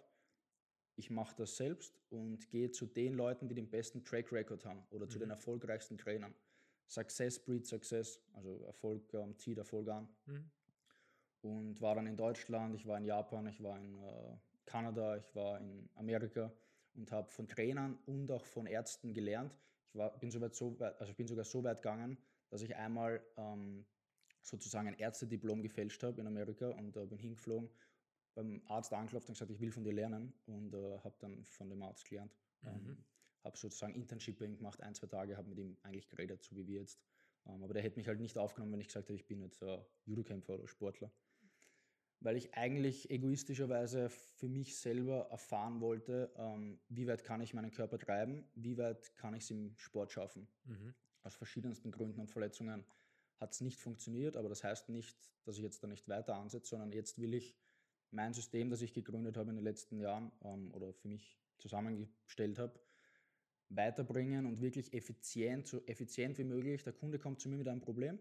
[0.96, 4.86] ich mache das selbst und gehe zu den Leuten, die den besten Track Record haben
[4.90, 5.22] oder zu Mhm.
[5.22, 6.34] den erfolgreichsten Trainern.
[6.88, 10.08] Success breeds Success, also Erfolg ähm, zieht Erfolg an.
[10.26, 10.50] Mhm.
[11.42, 15.34] Und war dann in Deutschland, ich war in Japan, ich war in äh, Kanada, ich
[15.34, 16.52] war in Amerika
[16.96, 19.56] und habe von Trainern und auch von Ärzten gelernt.
[19.88, 22.18] Ich war, bin, so weit, so weit, also ich bin sogar so weit gegangen,
[22.50, 23.86] dass ich einmal ähm,
[24.42, 27.70] sozusagen ein Ärztediplom gefälscht habe in Amerika und äh, bin hingeflogen,
[28.34, 31.68] beim Arzt angeklopft und gesagt, ich will von dir lernen und äh, habe dann von
[31.68, 32.36] dem Arzt gelernt.
[32.62, 32.68] Mhm.
[32.68, 33.04] Ähm,
[33.42, 36.80] habe sozusagen Internshipping gemacht, ein, zwei Tage, habe mit ihm eigentlich geredet, so wie wir
[36.80, 37.00] jetzt.
[37.46, 39.62] Ähm, aber der hätte mich halt nicht aufgenommen, wenn ich gesagt hätte, ich bin jetzt
[39.62, 41.10] äh, Judokämpfer oder Sportler.
[42.26, 47.70] Weil ich eigentlich egoistischerweise für mich selber erfahren wollte, ähm, wie weit kann ich meinen
[47.70, 50.48] Körper treiben, wie weit kann ich es im Sport schaffen.
[50.64, 50.92] Mhm.
[51.22, 52.84] Aus verschiedensten Gründen und Verletzungen
[53.36, 56.70] hat es nicht funktioniert, aber das heißt nicht, dass ich jetzt da nicht weiter ansetze,
[56.70, 57.56] sondern jetzt will ich
[58.10, 62.58] mein System, das ich gegründet habe in den letzten Jahren ähm, oder für mich zusammengestellt
[62.58, 62.80] habe,
[63.68, 66.82] weiterbringen und wirklich effizient, so effizient wie möglich.
[66.82, 68.18] Der Kunde kommt zu mir mit einem Problem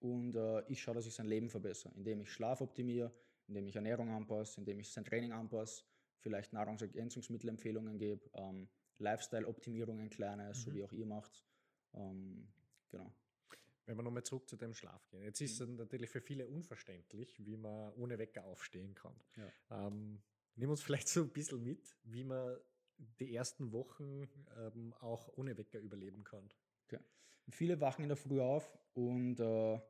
[0.00, 3.14] und äh, ich schaue, dass ich sein Leben verbessere, indem ich Schlaf optimiere,
[3.48, 5.84] indem ich Ernährung anpasse, indem ich sein Training anpasse,
[6.20, 10.74] vielleicht Nahrungsergänzungsmittelempfehlungen gebe, ähm, Lifestyle-Optimierungen kleine, so Mhm.
[10.74, 11.44] wie auch ihr macht.
[11.94, 12.48] Ähm,
[12.90, 13.12] genau.
[13.84, 15.22] Wenn wir nochmal zurück zu dem Schlaf gehen.
[15.22, 19.14] Jetzt ist es natürlich für viele unverständlich, wie man ohne Wecker aufstehen kann.
[19.36, 19.86] Ja.
[19.86, 20.20] Ähm,
[20.56, 22.56] nimm uns vielleicht so ein bisschen mit, wie man
[23.20, 26.50] die ersten Wochen ähm, auch ohne Wecker überleben kann.
[27.48, 29.80] Viele wachen in der Früh auf und äh,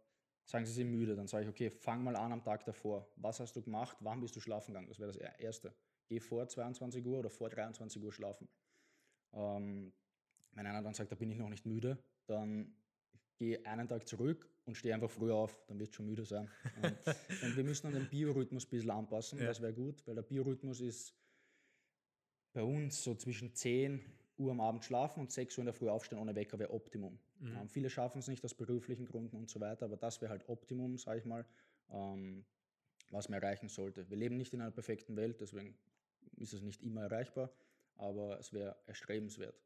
[0.47, 1.15] sagen, sie sind müde.
[1.17, 3.09] Dann sage ich, okay, fang mal an am Tag davor.
[3.17, 3.97] Was hast du gemacht?
[4.01, 4.89] Wann bist du schlafen gegangen?
[4.89, 5.75] Das wäre das Er- Erste.
[6.09, 8.49] Geh vor 22 Uhr oder vor 23 Uhr schlafen.
[9.33, 9.93] Ähm,
[10.53, 12.75] wenn einer dann sagt, da bin ich noch nicht müde, dann
[13.39, 16.49] geh einen Tag zurück und steh einfach früh auf, dann wird schon müde sein.
[16.83, 16.97] Ähm,
[17.43, 19.47] und wir müssen an den Biorhythmus ein bisschen anpassen, Ja.
[19.47, 21.15] das wäre gut, weil der Biorhythmus ist
[22.53, 24.01] bei uns so zwischen 10
[24.39, 27.19] Uhr am Abend schlafen und 6 Uhr in der Früh aufstehen ohne Wecker wäre Optimum.
[27.39, 27.57] Mhm.
[27.57, 30.49] Ähm, viele schaffen es nicht aus beruflichen Gründen und so weiter, aber das wäre halt
[30.49, 31.45] Optimum, sage ich mal,
[31.91, 32.45] ähm,
[33.11, 34.09] was man erreichen sollte.
[34.11, 35.77] Wir leben nicht in einer perfekten Welt, deswegen
[36.37, 37.51] ist es nicht immer erreichbar,
[37.97, 39.61] aber es wäre erstrebenswert.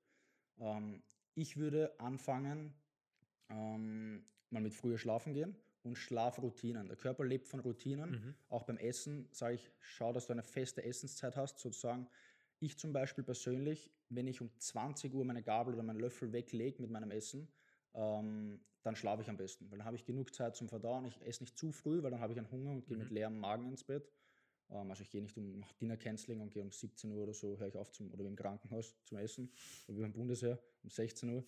[0.59, 1.03] Ähm,
[1.35, 2.75] ich würde anfangen,
[3.49, 6.89] ähm, mal mit früher schlafen gehen und Schlafroutinen.
[6.89, 8.11] Der Körper lebt von Routinen.
[8.11, 8.35] Mhm.
[8.49, 12.09] Auch beim Essen sage ich, schau, dass du eine feste Essenszeit hast, sozusagen.
[12.61, 16.83] Ich zum Beispiel persönlich, wenn ich um 20 Uhr meine Gabel oder meinen Löffel weglege
[16.83, 17.49] mit meinem Essen,
[17.94, 21.05] ähm, dann schlafe ich am besten, weil dann habe ich genug Zeit zum Verdauen.
[21.07, 23.03] Ich esse nicht zu früh, weil dann habe ich einen Hunger und gehe Mhm.
[23.03, 24.12] mit leerem Magen ins Bett.
[24.70, 27.33] Ähm, also ich gehe nicht um nach Dinner Canceling und gehe um 17 Uhr oder
[27.35, 29.51] so, höre ich auf zum, oder wie im Krankenhaus zum Essen,
[29.88, 31.44] oder wie beim Bundesheer um 16 Uhr,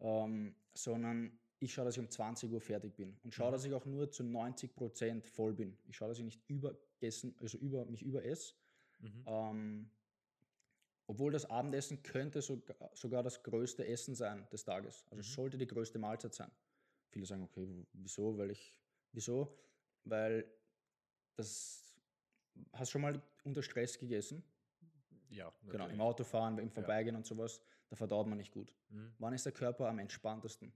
[0.00, 3.52] ähm, sondern ich schaue, dass ich um 20 Uhr fertig bin und schaue, Mhm.
[3.52, 5.76] dass ich auch nur zu 90 Prozent voll bin.
[5.88, 8.54] Ich schaue, dass ich nicht übergessen, also über, mich überesse.
[9.00, 9.22] Mhm.
[11.06, 15.04] Obwohl das Abendessen könnte sogar, sogar das größte Essen sein des Tages.
[15.10, 15.34] Also Mhm.
[15.34, 16.50] sollte die größte Mahlzeit sein.
[17.10, 18.36] Viele sagen, okay, wieso?
[18.36, 18.72] Weil ich,
[19.12, 19.56] wieso?
[20.04, 20.44] Weil
[21.36, 21.94] das,
[22.72, 24.42] hast du schon mal unter Stress gegessen?
[25.28, 26.00] Ja, Genau, im natürlich.
[26.00, 28.74] Autofahren, im Vorbeigehen und sowas, da verdaut man nicht gut.
[28.88, 29.14] Mhm.
[29.18, 30.72] Wann ist der Körper am entspanntesten?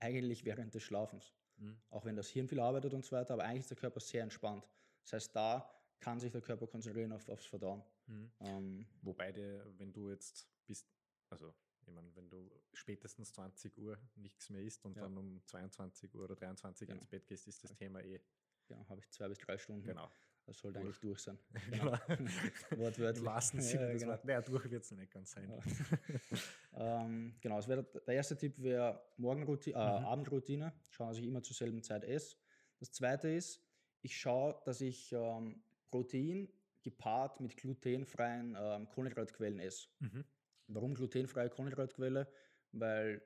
[0.00, 1.32] Eigentlich während des Schlafens.
[1.56, 1.80] Mhm.
[1.90, 4.22] Auch wenn das Hirn viel arbeitet und so weiter, aber eigentlich ist der Körper sehr
[4.22, 4.68] entspannt.
[5.02, 7.82] Das heißt, da kann sich der Körper konzentrieren auf, aufs Verdauen.
[8.06, 8.30] Mhm.
[8.40, 10.86] Ähm, Wobei, der, wenn du jetzt bist,
[11.30, 11.54] also
[11.86, 15.02] ich meine, wenn du spätestens 20 Uhr nichts mehr isst und Ja.
[15.02, 16.98] dann um 22 Uhr oder 23 Genau.
[16.98, 18.20] ins Bett gehst, ist das Thema eh.
[18.66, 19.86] genau, habe ich zwei bis drei Stunden.
[19.86, 20.10] Genau.
[20.46, 20.84] Das sollte Durch.
[20.86, 21.38] eigentlich durch sein.
[21.70, 21.92] genau.
[22.76, 23.20] Wortwörtlich.
[23.20, 24.18] Im wahrsten Ja, des genau.
[24.24, 25.50] Naja, durch wird es nicht ganz sein.
[25.50, 27.04] Ja.
[27.04, 30.06] ähm, genau, es wäre der erste Tipp wäre Morgenroutine, äh, Mhm.
[30.06, 30.72] Abendroutine.
[30.90, 32.36] Schauen, dass ich immer zur selben Zeit esse.
[32.78, 33.62] Das zweite ist,
[34.02, 35.62] ich schaue, dass ich ähm,
[35.94, 36.48] Protein
[36.82, 39.86] gepaart mit glutenfreien ähm, Kohlenhydratquellen esse.
[40.00, 40.24] Mhm.
[40.66, 42.26] Warum glutenfreie Kohlenhydratquelle?
[42.72, 43.22] Weil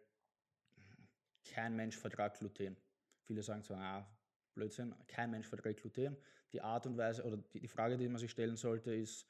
[1.45, 2.77] kein Mensch vertragt Gluten.
[3.23, 4.07] Viele sagen so, ah,
[4.53, 6.15] Blödsinn, kein Mensch verträgt Gluten.
[6.53, 9.27] Die Art und Weise oder die, die Frage, die man sich stellen sollte, ist,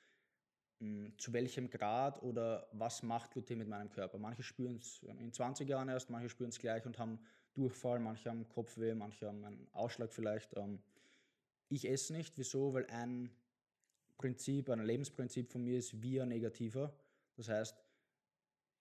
[0.81, 4.19] mh, zu welchem Grad oder was macht Gluten mit meinem Körper?
[4.19, 7.21] Manche spüren es in 20 Jahren erst, manche spüren es gleich und haben
[7.55, 10.57] Durchfall, manche haben Kopfweh, manche haben einen Ausschlag vielleicht.
[10.57, 10.83] Ähm,
[11.69, 12.39] ich esse nicht.
[12.39, 12.73] Wieso?
[12.75, 13.31] Weil ein
[14.17, 16.93] Prinzip, ein Lebensprinzip von mir ist via negativer.
[17.37, 17.77] Das heißt,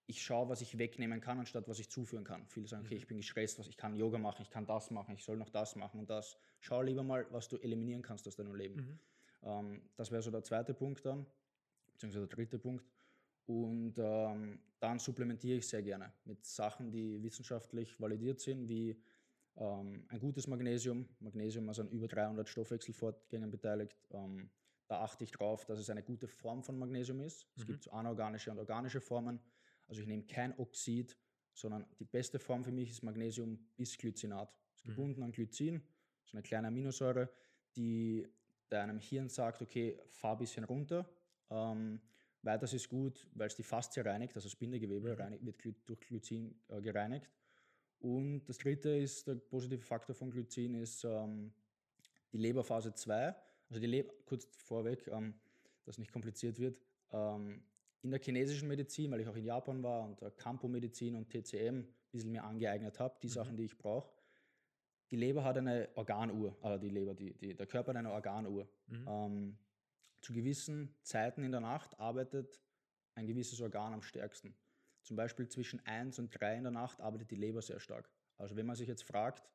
[0.06, 2.46] ich schaue, was ich wegnehmen kann, anstatt was ich zuführen kann.
[2.48, 2.98] Viele sagen, okay, Mhm.
[3.00, 5.50] ich bin gestresst, was ich kann Yoga machen, ich kann das machen, ich soll noch
[5.50, 6.38] das machen und das.
[6.60, 8.76] Schau lieber mal, was du eliminieren kannst aus deinem Leben.
[8.76, 8.98] Mhm.
[9.42, 11.26] Ähm, das wäre so der zweite Punkt dann,
[11.92, 12.84] beziehungsweise der dritte Punkt.
[13.46, 18.96] Und ähm, dann supplementiere ich sehr gerne mit Sachen, die wissenschaftlich validiert sind, wie
[19.58, 21.08] ähm, ein gutes Magnesium.
[21.20, 23.96] Magnesium ist an über 300 Stoffwechselfortgängen beteiligt.
[24.10, 24.50] Ähm,
[24.86, 27.46] da achte ich drauf, dass es eine gute Form von Magnesium ist.
[27.54, 27.66] Es Mhm.
[27.66, 29.40] gibt so anorganische und organische Formen.
[29.86, 31.16] Also ich nehme kein Oxid,
[31.52, 34.48] sondern die beste Form für mich ist Magnesium Bisglycinat.
[34.72, 34.90] Es ist Mhm.
[34.90, 35.82] gebunden an Glycin,
[36.24, 37.28] so eine kleine Aminosäure,
[37.76, 38.26] die
[38.68, 41.08] deinem Hirn sagt, okay, fahr ein bisschen runter.
[41.50, 42.00] Ähm,
[42.42, 45.18] weiters ist gut, weil es die Faszie reinigt, also das Bindegewebe Mhm.
[45.18, 47.28] reinigt, wird durch Glycin äh, gereinigt.
[48.00, 51.52] Und das dritte ist, der positive Faktor von Glycin ist ähm,
[52.32, 53.34] die Leberphase 2.
[53.70, 55.34] Also die Leber, kurz vorweg, ähm,
[55.84, 56.80] dass nicht kompliziert wird.
[57.12, 57.62] Ähm,
[58.02, 61.78] in der chinesischen Medizin, weil ich auch in Japan war und äh, Campo-Medizin und TCM
[61.80, 63.32] ein bisschen mir angeeignet habe, die Mhm.
[63.32, 64.12] Sachen, die ich brauche.
[65.10, 68.68] Die Leber hat eine Organuhr, also die Leber, die, die, der Körper hat eine Organuhr.
[68.86, 69.06] Mhm.
[69.08, 69.58] Ähm,
[70.20, 72.60] zu gewissen Zeiten in der Nacht arbeitet
[73.14, 74.54] ein gewisses Organ am stärksten.
[75.08, 78.10] Zum Beispiel zwischen 1 und 3 in der Nacht arbeitet die Leber sehr stark.
[78.36, 79.48] Also wenn man sich jetzt fragt,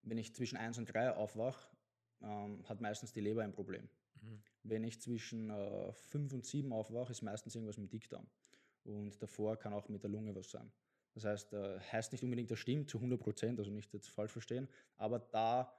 [0.00, 1.76] wenn ich zwischen 1 und 3 aufwache,
[2.22, 3.90] ähm, hat meistens die Leber ein Problem.
[4.14, 4.42] Mhm.
[4.62, 8.26] Wenn ich zwischen äh, 5 und 7 aufwache, ist meistens irgendwas mit dem Dickdarm.
[8.82, 10.72] Und davor kann auch mit der Lunge was sein.
[11.12, 14.32] Das heißt, äh, heißt nicht unbedingt, das stimmt zu 100 Prozent, also nicht jetzt falsch
[14.32, 15.70] verstehen, aber da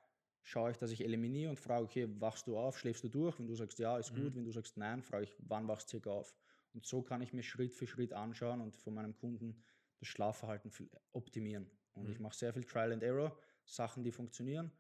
[0.44, 3.40] schaue ich, dass ich eliminiere und frage, okay, wachst du auf, schläfst du durch?
[3.40, 4.22] Wenn du sagst ja, ist Mhm.
[4.22, 6.36] gut, wenn du sagst nein, frage ich, wann wachst du circa auf?
[6.78, 9.64] Und so kann ich mir Schritt für Schritt anschauen und von meinem Kunden
[10.00, 10.72] das Schlafverhalten
[11.12, 11.68] optimieren.
[11.96, 12.24] Und ich Mhm.
[12.26, 13.36] mache sehr viel Trial and Error,
[13.66, 14.72] Sachen, die funktionieren.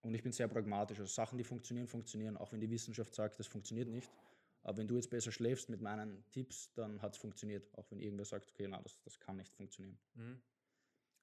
[0.00, 0.98] Und ich bin sehr pragmatisch.
[0.98, 4.10] Also Sachen, die funktionieren, funktionieren, auch wenn die Wissenschaft sagt, das funktioniert nicht.
[4.62, 7.68] Aber wenn du jetzt besser schläfst mit meinen Tipps, dann hat es funktioniert.
[7.76, 9.98] Auch wenn irgendwer sagt, okay, na, das, das kann nicht funktionieren.
[10.14, 10.40] Mhm.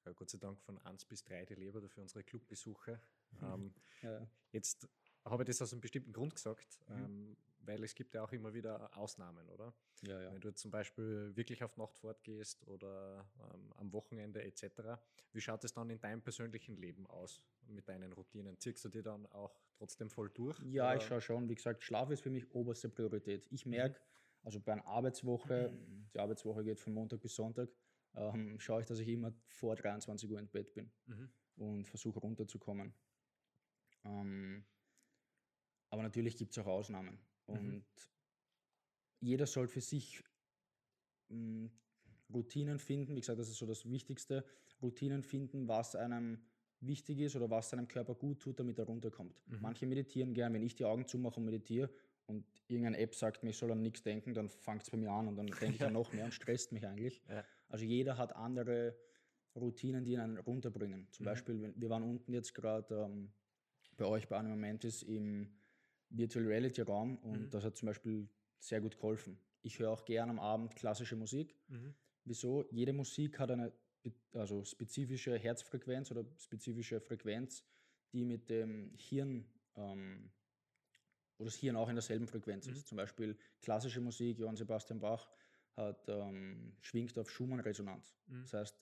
[0.06, 3.00] Ja, Gott sei Dank von 1 bis 3 die Leber für unsere Clubbesucher.
[3.42, 4.86] ähm, Ja, jetzt
[5.24, 6.94] habe ich das aus einem bestimmten Grund gesagt, Mhm.
[7.04, 9.74] ähm, weil es gibt ja auch immer wieder Ausnahmen, oder?
[10.02, 10.32] ja, ja.
[10.32, 14.98] Wenn du zum Beispiel wirklich auf Nacht fortgehst oder ähm, am Wochenende etc.,
[15.32, 18.58] wie schaut es dann in deinem persönlichen Leben aus mit deinen Routinen?
[18.60, 20.58] Ziehst du die dann auch trotzdem voll durch?
[20.60, 21.08] Ja, ich oder?
[21.08, 21.48] schaue schon.
[21.48, 23.46] Wie gesagt, Schlaf ist für mich oberste Priorität.
[23.50, 24.00] Ich merke,
[24.42, 25.72] also bei einer Arbeitswoche,
[26.14, 27.70] die Arbeitswoche geht von Montag bis Sonntag,
[28.14, 31.30] ähm, schaue ich, dass ich immer vor 23 Uhr im Bett bin Mhm.
[31.56, 32.94] und versuche runterzukommen.
[34.04, 34.64] Ähm,
[35.90, 37.18] aber natürlich gibt es auch Ausnahmen.
[37.46, 37.54] Mhm.
[37.54, 37.84] Und
[39.20, 40.22] jeder soll für sich
[41.28, 41.70] mh,
[42.32, 43.14] Routinen finden.
[43.16, 44.44] Wie gesagt, das ist so das Wichtigste.
[44.82, 46.38] Routinen finden, was einem
[46.80, 49.40] wichtig ist oder was seinem Körper gut tut, damit er runterkommt.
[49.46, 49.58] Mhm.
[49.60, 50.52] Manche meditieren gern.
[50.52, 51.90] Wenn ich die Augen zumache und meditiere
[52.26, 55.10] und irgendeine App sagt mir, ich soll an nichts denken, dann fängt es bei mir
[55.10, 57.22] an und dann denke ich an noch mehr und stresst mich eigentlich.
[57.28, 57.44] Ja.
[57.68, 58.96] Also jeder hat andere
[59.56, 61.06] Routinen, die einen runterbringen.
[61.12, 61.28] Zum Mhm.
[61.28, 63.32] Beispiel, wir waren unten jetzt gerade ähm,
[63.96, 65.54] bei euch bei Animamentis im
[66.10, 67.50] Virtual Reality Raum und Mhm.
[67.50, 69.38] das hat zum Beispiel sehr gut geholfen.
[69.62, 71.56] Ich höre auch gern am Abend klassische Musik.
[71.68, 71.94] Mhm.
[72.24, 72.64] Wieso?
[72.70, 73.72] Jede Musik hat eine
[74.34, 77.64] also spezifische Herzfrequenz oder spezifische Frequenz,
[78.12, 80.30] die mit dem Hirn ähm,
[81.38, 82.72] wo das Hirn auch in derselben Frequenz Mhm.
[82.74, 82.86] ist.
[82.86, 85.28] Zum Beispiel klassische Musik, Johann Sebastian Bach,
[85.76, 88.14] hat, ähm, schwingt auf Schumann-Resonanz.
[88.28, 88.42] Mhm.
[88.42, 88.78] Das heißt,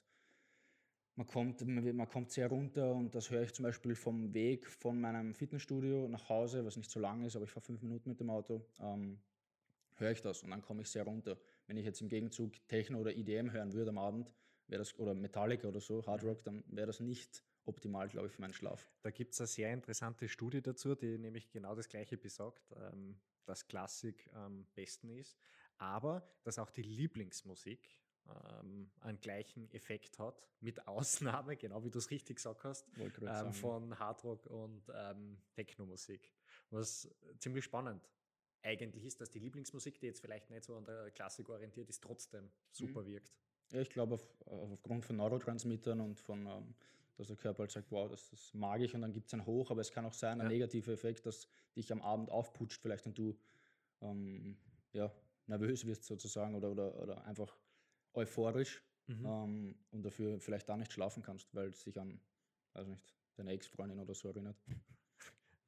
[1.16, 5.00] man kommt, man kommt sehr runter und das höre ich zum Beispiel vom Weg von
[5.00, 8.20] meinem Fitnessstudio nach Hause, was nicht so lang ist, aber ich fahre fünf Minuten mit
[8.20, 9.20] dem Auto, ähm,
[9.96, 11.38] höre ich das und dann komme ich sehr runter.
[11.66, 14.32] Wenn ich jetzt im Gegenzug Techno oder EDM hören würde am Abend,
[14.68, 18.32] wäre das, oder Metallica oder so, Hard Rock, dann wäre das nicht optimal, glaube ich,
[18.32, 18.90] für meinen Schlaf.
[19.02, 23.16] Da gibt es eine sehr interessante Studie dazu, die nämlich genau das Gleiche besagt, ähm,
[23.44, 25.36] dass Klassik am besten ist,
[25.76, 27.88] aber dass auch die Lieblingsmusik
[28.28, 32.86] ähm, einen gleichen Effekt hat, mit Ausnahme, genau wie du es richtig gesagt hast,
[33.26, 36.30] ähm, von Hardrock und ähm, Techno-Musik.
[36.70, 37.08] Was
[37.38, 38.08] ziemlich spannend
[38.62, 42.02] eigentlich ist, dass die Lieblingsmusik, die jetzt vielleicht nicht so an der Klassik orientiert ist,
[42.02, 43.32] trotzdem super wirkt.
[43.72, 46.74] Ja, ich glaube, auf, aufgrund von Neurotransmittern und von, ähm,
[47.16, 49.46] dass der Körper halt sagt, wow, das, das mag ich und dann gibt es ein
[49.46, 50.52] Hoch, aber es kann auch sein, ein Ja.
[50.52, 53.36] negativer Effekt, dass dich am Abend aufputscht vielleicht und du
[54.00, 54.58] ähm,
[54.92, 55.12] ja,
[55.46, 57.56] nervös wirst sozusagen oder, oder, oder einfach
[58.14, 59.26] euphorisch Mhm.
[59.26, 62.20] ähm, und dafür vielleicht da nicht schlafen kannst, weil es sich an,
[62.74, 64.56] weiß nicht, deine Ex-Freundin oder so erinnert.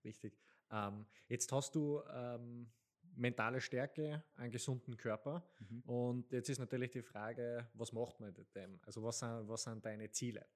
[0.04, 0.38] Richtig.
[0.70, 2.70] Ähm, jetzt hast du ähm,
[3.16, 5.44] mentale Stärke, einen gesunden Körper.
[5.58, 5.80] Mhm.
[5.82, 8.78] Und jetzt ist natürlich die Frage, was macht man mit dem?
[8.82, 10.46] Also was sind, was sind deine Ziele?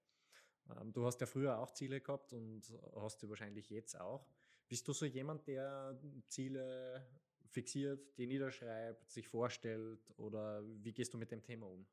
[0.70, 2.62] Ähm, du hast ja früher auch Ziele gehabt und
[2.96, 4.28] hast sie wahrscheinlich jetzt auch.
[4.68, 5.98] Bist du so jemand, der
[6.28, 7.06] Ziele
[7.50, 11.86] fixiert, die niederschreibt, sich vorstellt oder wie gehst du mit dem Thema um?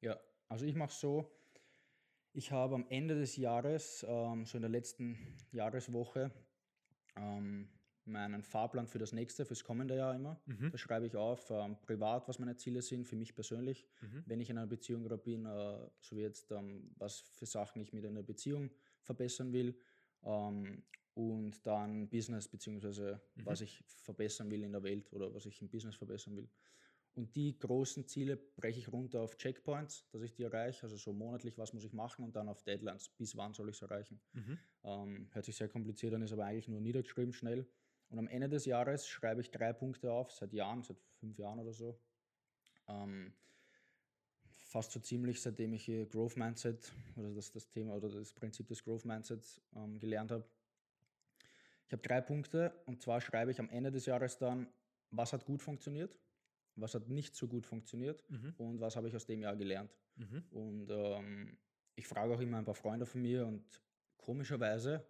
[0.00, 0.18] Ja,
[0.48, 1.30] also ich mache so,
[2.32, 6.30] ich habe am Ende des Jahres, ähm, so in der letzten Jahreswoche,
[7.16, 7.68] ähm,
[8.04, 10.40] meinen Fahrplan für das nächste, fürs kommende Jahr immer.
[10.46, 10.70] Mhm.
[10.70, 13.86] Da schreibe ich auf, ähm, privat, was meine Ziele sind, für mich persönlich.
[14.00, 14.22] Mhm.
[14.26, 17.82] Wenn ich in einer Beziehung gerade bin, äh, so wie jetzt, ähm, was für Sachen
[17.82, 18.70] ich mit einer Beziehung
[19.02, 19.76] verbessern will.
[20.22, 20.84] Ähm,
[21.16, 23.46] und dann Business, beziehungsweise Mhm.
[23.46, 26.48] was ich verbessern will in der Welt oder was ich im Business verbessern will.
[27.14, 31.14] Und die großen Ziele breche ich runter auf Checkpoints, dass ich die erreiche, also so
[31.14, 34.20] monatlich, was muss ich machen und dann auf Deadlines, bis wann soll ich es erreichen.
[34.34, 34.58] Mhm.
[34.84, 37.66] Ähm, hört sich sehr kompliziert an, ist aber eigentlich nur niedergeschrieben schnell.
[38.08, 41.58] Und am Ende des Jahres schreibe ich drei Punkte auf, seit Jahren, seit fünf Jahren
[41.58, 41.98] oder so.
[42.88, 43.32] Ähm,
[44.44, 48.84] fast so ziemlich, seitdem ich Growth Mindset oder das, das Thema oder das Prinzip des
[48.84, 50.46] Growth Mindsets ähm, gelernt habe.
[51.86, 54.68] Ich habe drei Punkte und zwar schreibe ich am Ende des Jahres dann,
[55.10, 56.18] was hat gut funktioniert,
[56.74, 58.54] was hat nicht so gut funktioniert Mhm.
[58.58, 59.96] und was habe ich aus dem Jahr gelernt.
[60.16, 60.44] Mhm.
[60.50, 61.58] Und ähm,
[61.94, 63.64] ich frage auch immer ein paar Freunde von mir und
[64.16, 65.06] komischerweise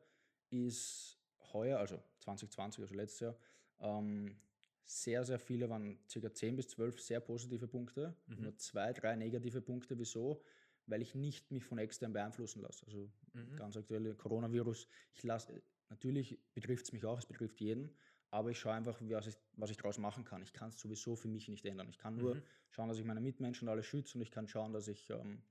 [0.51, 1.19] ist
[1.53, 3.37] heuer, also 2020, also letztes Jahr,
[3.81, 4.37] ähm,
[4.85, 6.33] sehr, sehr viele waren ca.
[6.33, 8.43] 10 bis 12 sehr positive Punkte, Mhm.
[8.43, 9.99] nur zwei, drei negative Punkte.
[9.99, 10.43] Wieso?
[10.87, 12.87] Weil ich nicht mich von extern beeinflussen lasse.
[12.87, 13.57] Also Mhm.
[13.57, 17.91] ganz aktuell Coronavirus, ich lasse, natürlich betrifft es mich auch, es betrifft jeden,
[18.31, 20.43] aber ich schaue einfach, was ich, was ich daraus machen kann.
[20.43, 21.89] Ich kann es sowieso für mich nicht ändern.
[21.89, 22.43] Ich kann nur Mhm.
[22.71, 25.43] schauen, dass ich meine Mitmenschen alle schütze und ich kann schauen, dass ich ähm,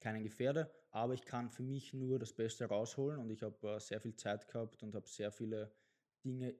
[0.00, 3.80] keinen gefährde, aber ich kann für mich nur das Beste rausholen und ich habe äh,
[3.80, 5.72] sehr viel Zeit gehabt und habe sehr viele
[6.24, 6.54] Dinge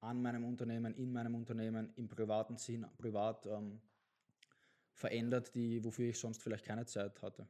[0.00, 3.80] an meinem Unternehmen, in meinem Unternehmen, im privaten Sinn, privat ähm,
[4.92, 7.48] verändert, die, wofür ich sonst vielleicht keine Zeit hatte.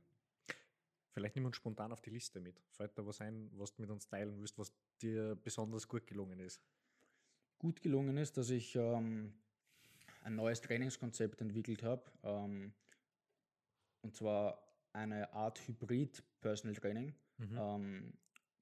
[1.13, 2.61] Vielleicht nimm uns spontan auf die Liste mit.
[2.71, 6.41] Fällt da was ein, was du mit uns teilen willst, was dir besonders gut gelungen
[6.41, 6.61] ist?
[7.59, 9.35] gut gelungen ist, dass ich ähm,
[10.23, 12.05] ein neues Trainingskonzept entwickelt habe.
[12.23, 12.73] Ähm,
[14.03, 17.15] und zwar eine Art Hybrid Personal Training.
[17.39, 17.59] Mhm.
[17.59, 18.13] Ähm,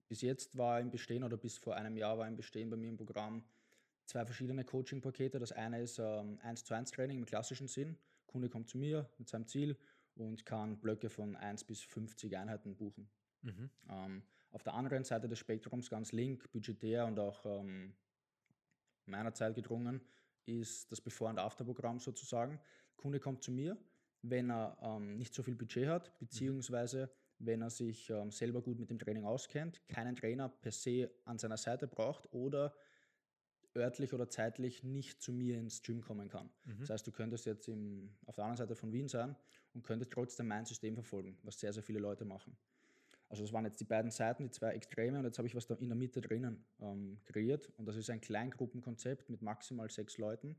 [0.08, 2.88] bis jetzt war im Bestehen oder bis vor einem Jahr war im Bestehen bei mir
[2.88, 3.44] im Programm
[4.06, 5.38] zwei verschiedene Coaching-Pakete.
[5.38, 7.96] Das eine ist ähm, 1 zu 1 Training im klassischen Sinn.
[8.26, 9.76] Kunde kommt zu mir mit seinem Ziel
[10.16, 13.08] und kann Blöcke von 1 bis 50 Einheiten buchen.
[13.42, 13.70] Mhm.
[13.88, 14.22] Ähm,
[14.54, 17.92] auf der anderen Seite des Spektrums, ganz link, budgetär und auch ähm,
[19.04, 20.00] meiner Zeit gedrungen,
[20.46, 22.60] ist das Before- und After-Programm sozusagen.
[22.96, 23.76] Kunde kommt zu mir,
[24.22, 28.78] wenn er ähm, nicht so viel Budget hat, beziehungsweise wenn er sich ähm, selber gut
[28.78, 32.74] mit dem Training auskennt, keinen Trainer per se an seiner Seite braucht oder
[33.76, 36.48] örtlich oder zeitlich nicht zu mir ins Gym kommen kann.
[36.64, 36.78] Mhm.
[36.78, 39.34] Das heißt, du könntest jetzt im, auf der anderen Seite von Wien sein
[39.72, 42.56] und könntest trotzdem mein System verfolgen, was sehr, sehr viele Leute machen.
[43.28, 45.66] Also das waren jetzt die beiden Seiten, die zwei Extreme und jetzt habe ich was
[45.66, 50.18] da in der Mitte drinnen ähm, kreiert und das ist ein Kleingruppenkonzept mit maximal sechs
[50.18, 50.56] Leuten,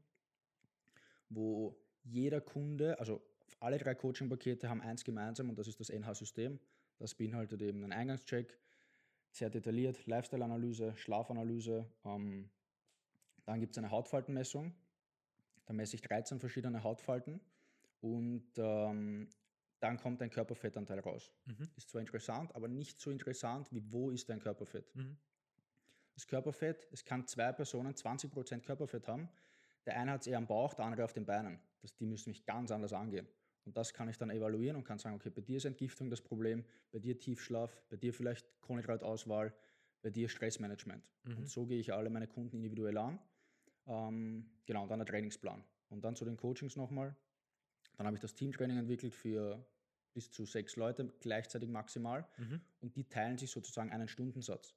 [1.29, 3.21] wo jeder Kunde, also
[3.59, 6.59] alle drei Coaching-Pakete haben eins gemeinsam und das ist das NH-System.
[6.97, 8.57] Das beinhaltet eben einen Eingangscheck,
[9.31, 11.85] sehr detailliert, Lifestyle-Analyse, Schlafanalyse.
[12.05, 12.49] Ähm,
[13.45, 14.73] dann gibt es eine Hautfaltenmessung.
[15.65, 17.41] Da messe ich 13 verschiedene Hautfalten
[18.01, 19.29] und ähm,
[19.85, 21.31] dann kommt ein Körperfettanteil raus.
[21.45, 21.69] Mhm.
[21.75, 24.95] Ist zwar interessant, aber nicht so interessant wie wo ist dein Körperfett.
[24.95, 25.15] Mhm.
[26.15, 29.29] Das Körperfett, es kann zwei Personen 20% Körperfett haben.
[29.85, 31.59] Der eine hat es eher am Bauch, der andere auf den Beinen.
[31.81, 33.27] Das, die müssen mich ganz anders angehen.
[33.65, 36.21] Und das kann ich dann evaluieren und kann sagen, okay, bei dir ist Entgiftung das
[36.21, 39.53] Problem, bei dir Tiefschlaf, bei dir vielleicht Kohlenhydratauswahl,
[40.01, 41.03] bei dir Stressmanagement.
[41.25, 41.37] Mhm.
[41.37, 43.19] Und so gehe ich alle meine Kunden individuell an.
[43.85, 45.63] Ähm, genau, und dann der Trainingsplan.
[45.89, 47.15] Und dann zu den Coachings nochmal.
[47.97, 49.63] Dann habe ich das Teamtraining entwickelt für
[50.15, 52.27] bis zu sechs Leute gleichzeitig maximal.
[52.37, 52.61] Mhm.
[52.79, 54.73] Und die teilen sich sozusagen einen Stundensatz.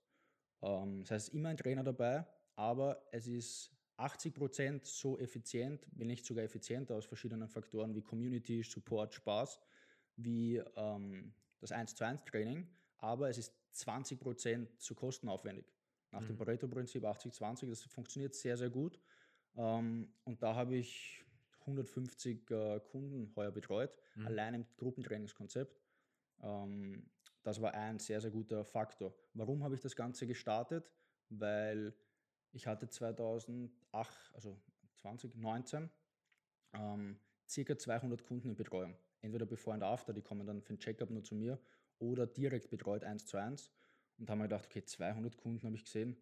[0.61, 6.09] Ähm, das heißt, immer ein Trainer dabei, aber es ist 80 Prozent so effizient, wenn
[6.09, 9.61] nicht sogar effizienter aus verschiedenen Faktoren wie Community, Support, Spaß,
[10.17, 15.73] wie ähm, das 1 zu 1 Training, aber es ist 20 Prozent zu kostenaufwendig.
[16.11, 16.27] Nach mhm.
[16.27, 18.99] dem Pareto-Prinzip 80-20, das funktioniert sehr, sehr gut.
[19.57, 21.25] Ähm, und da habe ich
[21.69, 24.27] 150 äh, Kunden heuer betreut, mhm.
[24.27, 25.81] allein im Gruppentrainingskonzept.
[26.43, 27.11] Ähm,
[27.43, 29.15] das war ein sehr, sehr guter Faktor.
[29.35, 30.91] Warum habe ich das Ganze gestartet?
[31.29, 31.95] Weil
[32.53, 33.71] ich hatte 2008,
[34.35, 34.61] also
[34.97, 35.91] 2019,
[36.75, 38.97] ähm, circa 200 Kunden in Betreuung.
[39.21, 41.59] Entweder bevor und after, die kommen dann für ein Checkup nur zu mir,
[41.99, 43.73] oder direkt betreut eins zu eins.
[44.19, 46.17] Und haben wir gedacht, okay, 200 Kunden habe ich gesehen.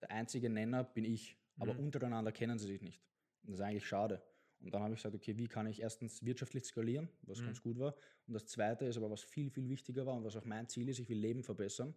[0.00, 1.80] Der einzige Nenner bin ich, aber mhm.
[1.80, 3.02] untereinander kennen sie sich nicht.
[3.42, 4.22] Und das ist eigentlich schade.
[4.60, 7.46] Und dann habe ich gesagt, okay, wie kann ich erstens wirtschaftlich skalieren, was mhm.
[7.46, 7.94] ganz gut war.
[8.26, 10.88] Und das zweite ist aber, was viel, viel wichtiger war und was auch mein Ziel
[10.88, 11.94] ist, ich will Leben verbessern.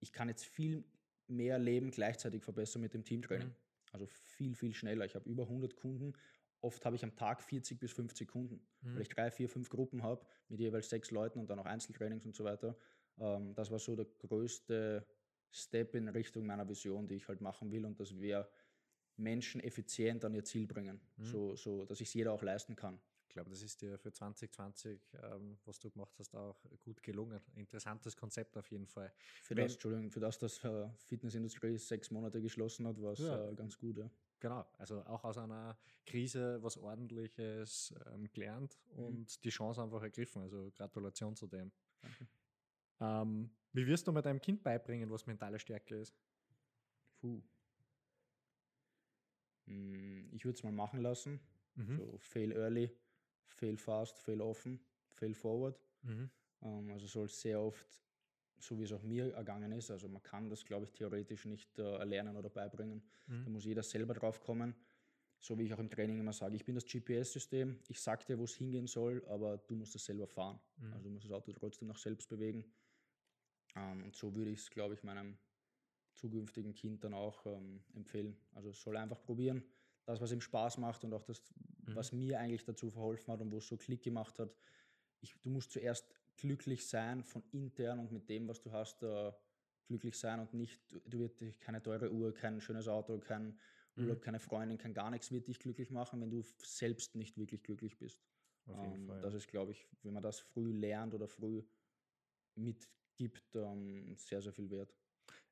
[0.00, 0.84] Ich kann jetzt viel
[1.26, 3.48] mehr Leben gleichzeitig verbessern mit dem Teamtraining.
[3.48, 3.54] Mhm.
[3.92, 5.04] Also viel, viel schneller.
[5.04, 6.12] Ich habe über 100 Kunden.
[6.60, 8.94] Oft habe ich am Tag 40 bis 50 Kunden, mhm.
[8.94, 12.24] weil ich drei, vier, fünf Gruppen habe mit jeweils sechs Leuten und dann auch Einzeltrainings
[12.24, 12.76] und so weiter.
[13.18, 15.06] Ähm, das war so der größte
[15.50, 17.84] Step in Richtung meiner Vision, die ich halt machen will.
[17.84, 18.48] Und das wäre
[19.18, 21.24] Menschen effizient an ihr Ziel bringen, mhm.
[21.24, 22.98] so, so dass ich es jeder auch leisten kann.
[23.28, 27.40] Ich glaube, das ist dir für 2020, ähm, was du gemacht hast, auch gut gelungen.
[27.56, 29.12] Interessantes Konzept auf jeden Fall.
[29.42, 33.18] Für Wenn, das, Entschuldigung, für das, dass äh, Fitnessindustrie sechs Monate geschlossen hat, war es
[33.18, 33.50] ja.
[33.50, 33.98] äh, ganz gut.
[33.98, 34.10] Ja.
[34.40, 35.76] Genau, also auch aus einer
[36.06, 39.04] Krise was Ordentliches ähm, gelernt mhm.
[39.04, 40.42] und die Chance einfach ergriffen.
[40.42, 41.70] Also Gratulation zu dem.
[43.00, 46.16] Ähm, wie wirst du mit deinem Kind beibringen, was mentale Stärke ist?
[47.20, 47.42] Puh.
[49.68, 51.40] Hm, ich würde es mal machen lassen.
[51.74, 51.96] Mhm.
[51.96, 52.90] So fail early,
[53.44, 55.80] fail fast, fail offen, fail forward.
[56.02, 56.30] Mhm.
[56.62, 57.86] Ähm, also soll sehr oft,
[58.58, 61.78] so wie es auch mir ergangen ist, also man kann das, glaube ich, theoretisch nicht
[61.78, 63.02] äh, erlernen oder beibringen.
[63.26, 63.44] Mhm.
[63.44, 64.74] Da muss jeder selber drauf kommen.
[65.40, 68.38] So wie ich auch im Training immer sage, ich bin das GPS-System, ich sage dir,
[68.40, 70.58] wo es hingehen soll, aber du musst es selber fahren.
[70.78, 70.92] Mhm.
[70.92, 72.64] Also du musst das Auto trotzdem noch selbst bewegen.
[73.76, 75.38] Ähm, und so würde ich es, glaube ich, meinem
[76.18, 78.36] zukünftigen Kind dann auch ähm, empfehlen.
[78.54, 79.62] Also es soll einfach probieren,
[80.04, 81.42] das, was ihm Spaß macht und auch das,
[81.86, 81.94] mhm.
[81.94, 84.54] was mir eigentlich dazu verholfen hat und wo es so Klick gemacht hat.
[85.20, 89.32] Ich, du musst zuerst glücklich sein von intern und mit dem, was du hast, äh,
[89.86, 93.58] glücklich sein und nicht, du, du wirst keine teure Uhr, kein schönes Auto, kein
[93.96, 94.04] mhm.
[94.04, 97.62] Urlaub, keine Freundin, kein gar nichts wird dich glücklich machen, wenn du selbst nicht wirklich
[97.62, 98.22] glücklich bist.
[98.68, 101.62] Ähm, das ist, glaube ich, wenn man das früh lernt oder früh
[102.54, 104.94] mitgibt, ähm, sehr, sehr viel wert.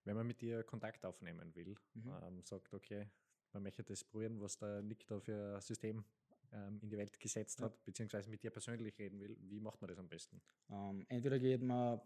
[0.07, 2.13] Wenn man mit dir Kontakt aufnehmen will, mhm.
[2.23, 3.07] ähm, sagt, okay,
[3.53, 6.05] man möchte das probieren, was der Nick da für ein System
[6.53, 9.89] ähm, in die Welt gesetzt hat, beziehungsweise mit dir persönlich reden will, wie macht man
[9.89, 10.41] das am besten?
[10.71, 12.01] Ähm, entweder geht man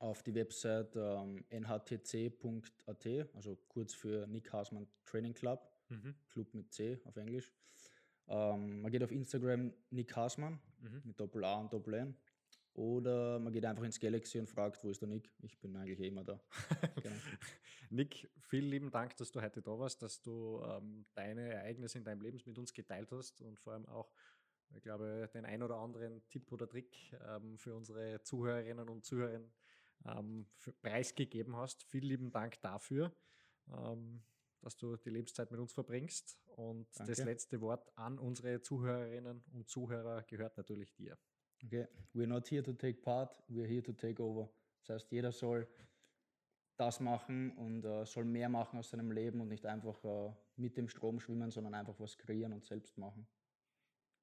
[0.00, 6.14] auf die Website ähm, nhtc.at, also kurz für Nick Hausmann Training Club, mhm.
[6.28, 7.52] Club mit C auf Englisch.
[8.26, 11.02] Ähm, man geht auf Instagram Nick Hausmann mhm.
[11.04, 12.16] mit Doppel A und Doppel N
[12.74, 15.30] oder man geht einfach ins Galaxy und fragt, wo ist der Nick?
[15.40, 16.40] Ich bin eigentlich eh immer da.
[17.02, 17.16] genau.
[17.90, 22.04] Nick, vielen lieben Dank, dass du heute da warst, dass du ähm, deine Ereignisse in
[22.04, 24.10] deinem Leben mit uns geteilt hast und vor allem auch,
[24.74, 26.96] ich glaube, den ein oder anderen Tipp oder Trick
[27.28, 29.42] ähm, für unsere Zuhörerinnen und Zuhörer
[30.06, 30.46] ähm,
[30.80, 31.82] preisgegeben hast.
[31.84, 33.14] Vielen lieben Dank dafür,
[33.70, 34.22] ähm,
[34.62, 36.38] dass du die Lebenszeit mit uns verbringst.
[36.46, 37.12] Und Danke.
[37.12, 41.18] das letzte Wort an unsere Zuhörerinnen und Zuhörer gehört natürlich dir.
[41.64, 44.48] Okay, we're not here to take part, we're here to take over.
[44.80, 45.66] Das heißt, jeder soll
[46.76, 50.76] das machen und äh, soll mehr machen aus seinem Leben und nicht einfach äh, mit
[50.76, 53.26] dem Strom schwimmen, sondern einfach was kreieren und selbst machen.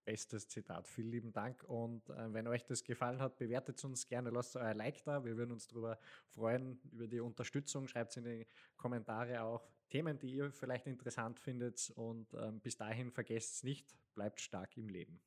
[0.04, 0.88] Bestes Zitat.
[0.88, 1.64] Vielen lieben Dank.
[1.64, 5.24] Und äh, wenn euch das gefallen hat, bewertet uns gerne, lasst euer Like da.
[5.24, 7.88] Wir würden uns darüber freuen, über die Unterstützung.
[7.88, 11.92] Schreibt in die Kommentare auch Themen, die ihr vielleicht interessant findet.
[11.96, 15.22] Und ähm, bis dahin vergesst es nicht, bleibt stark im Leben.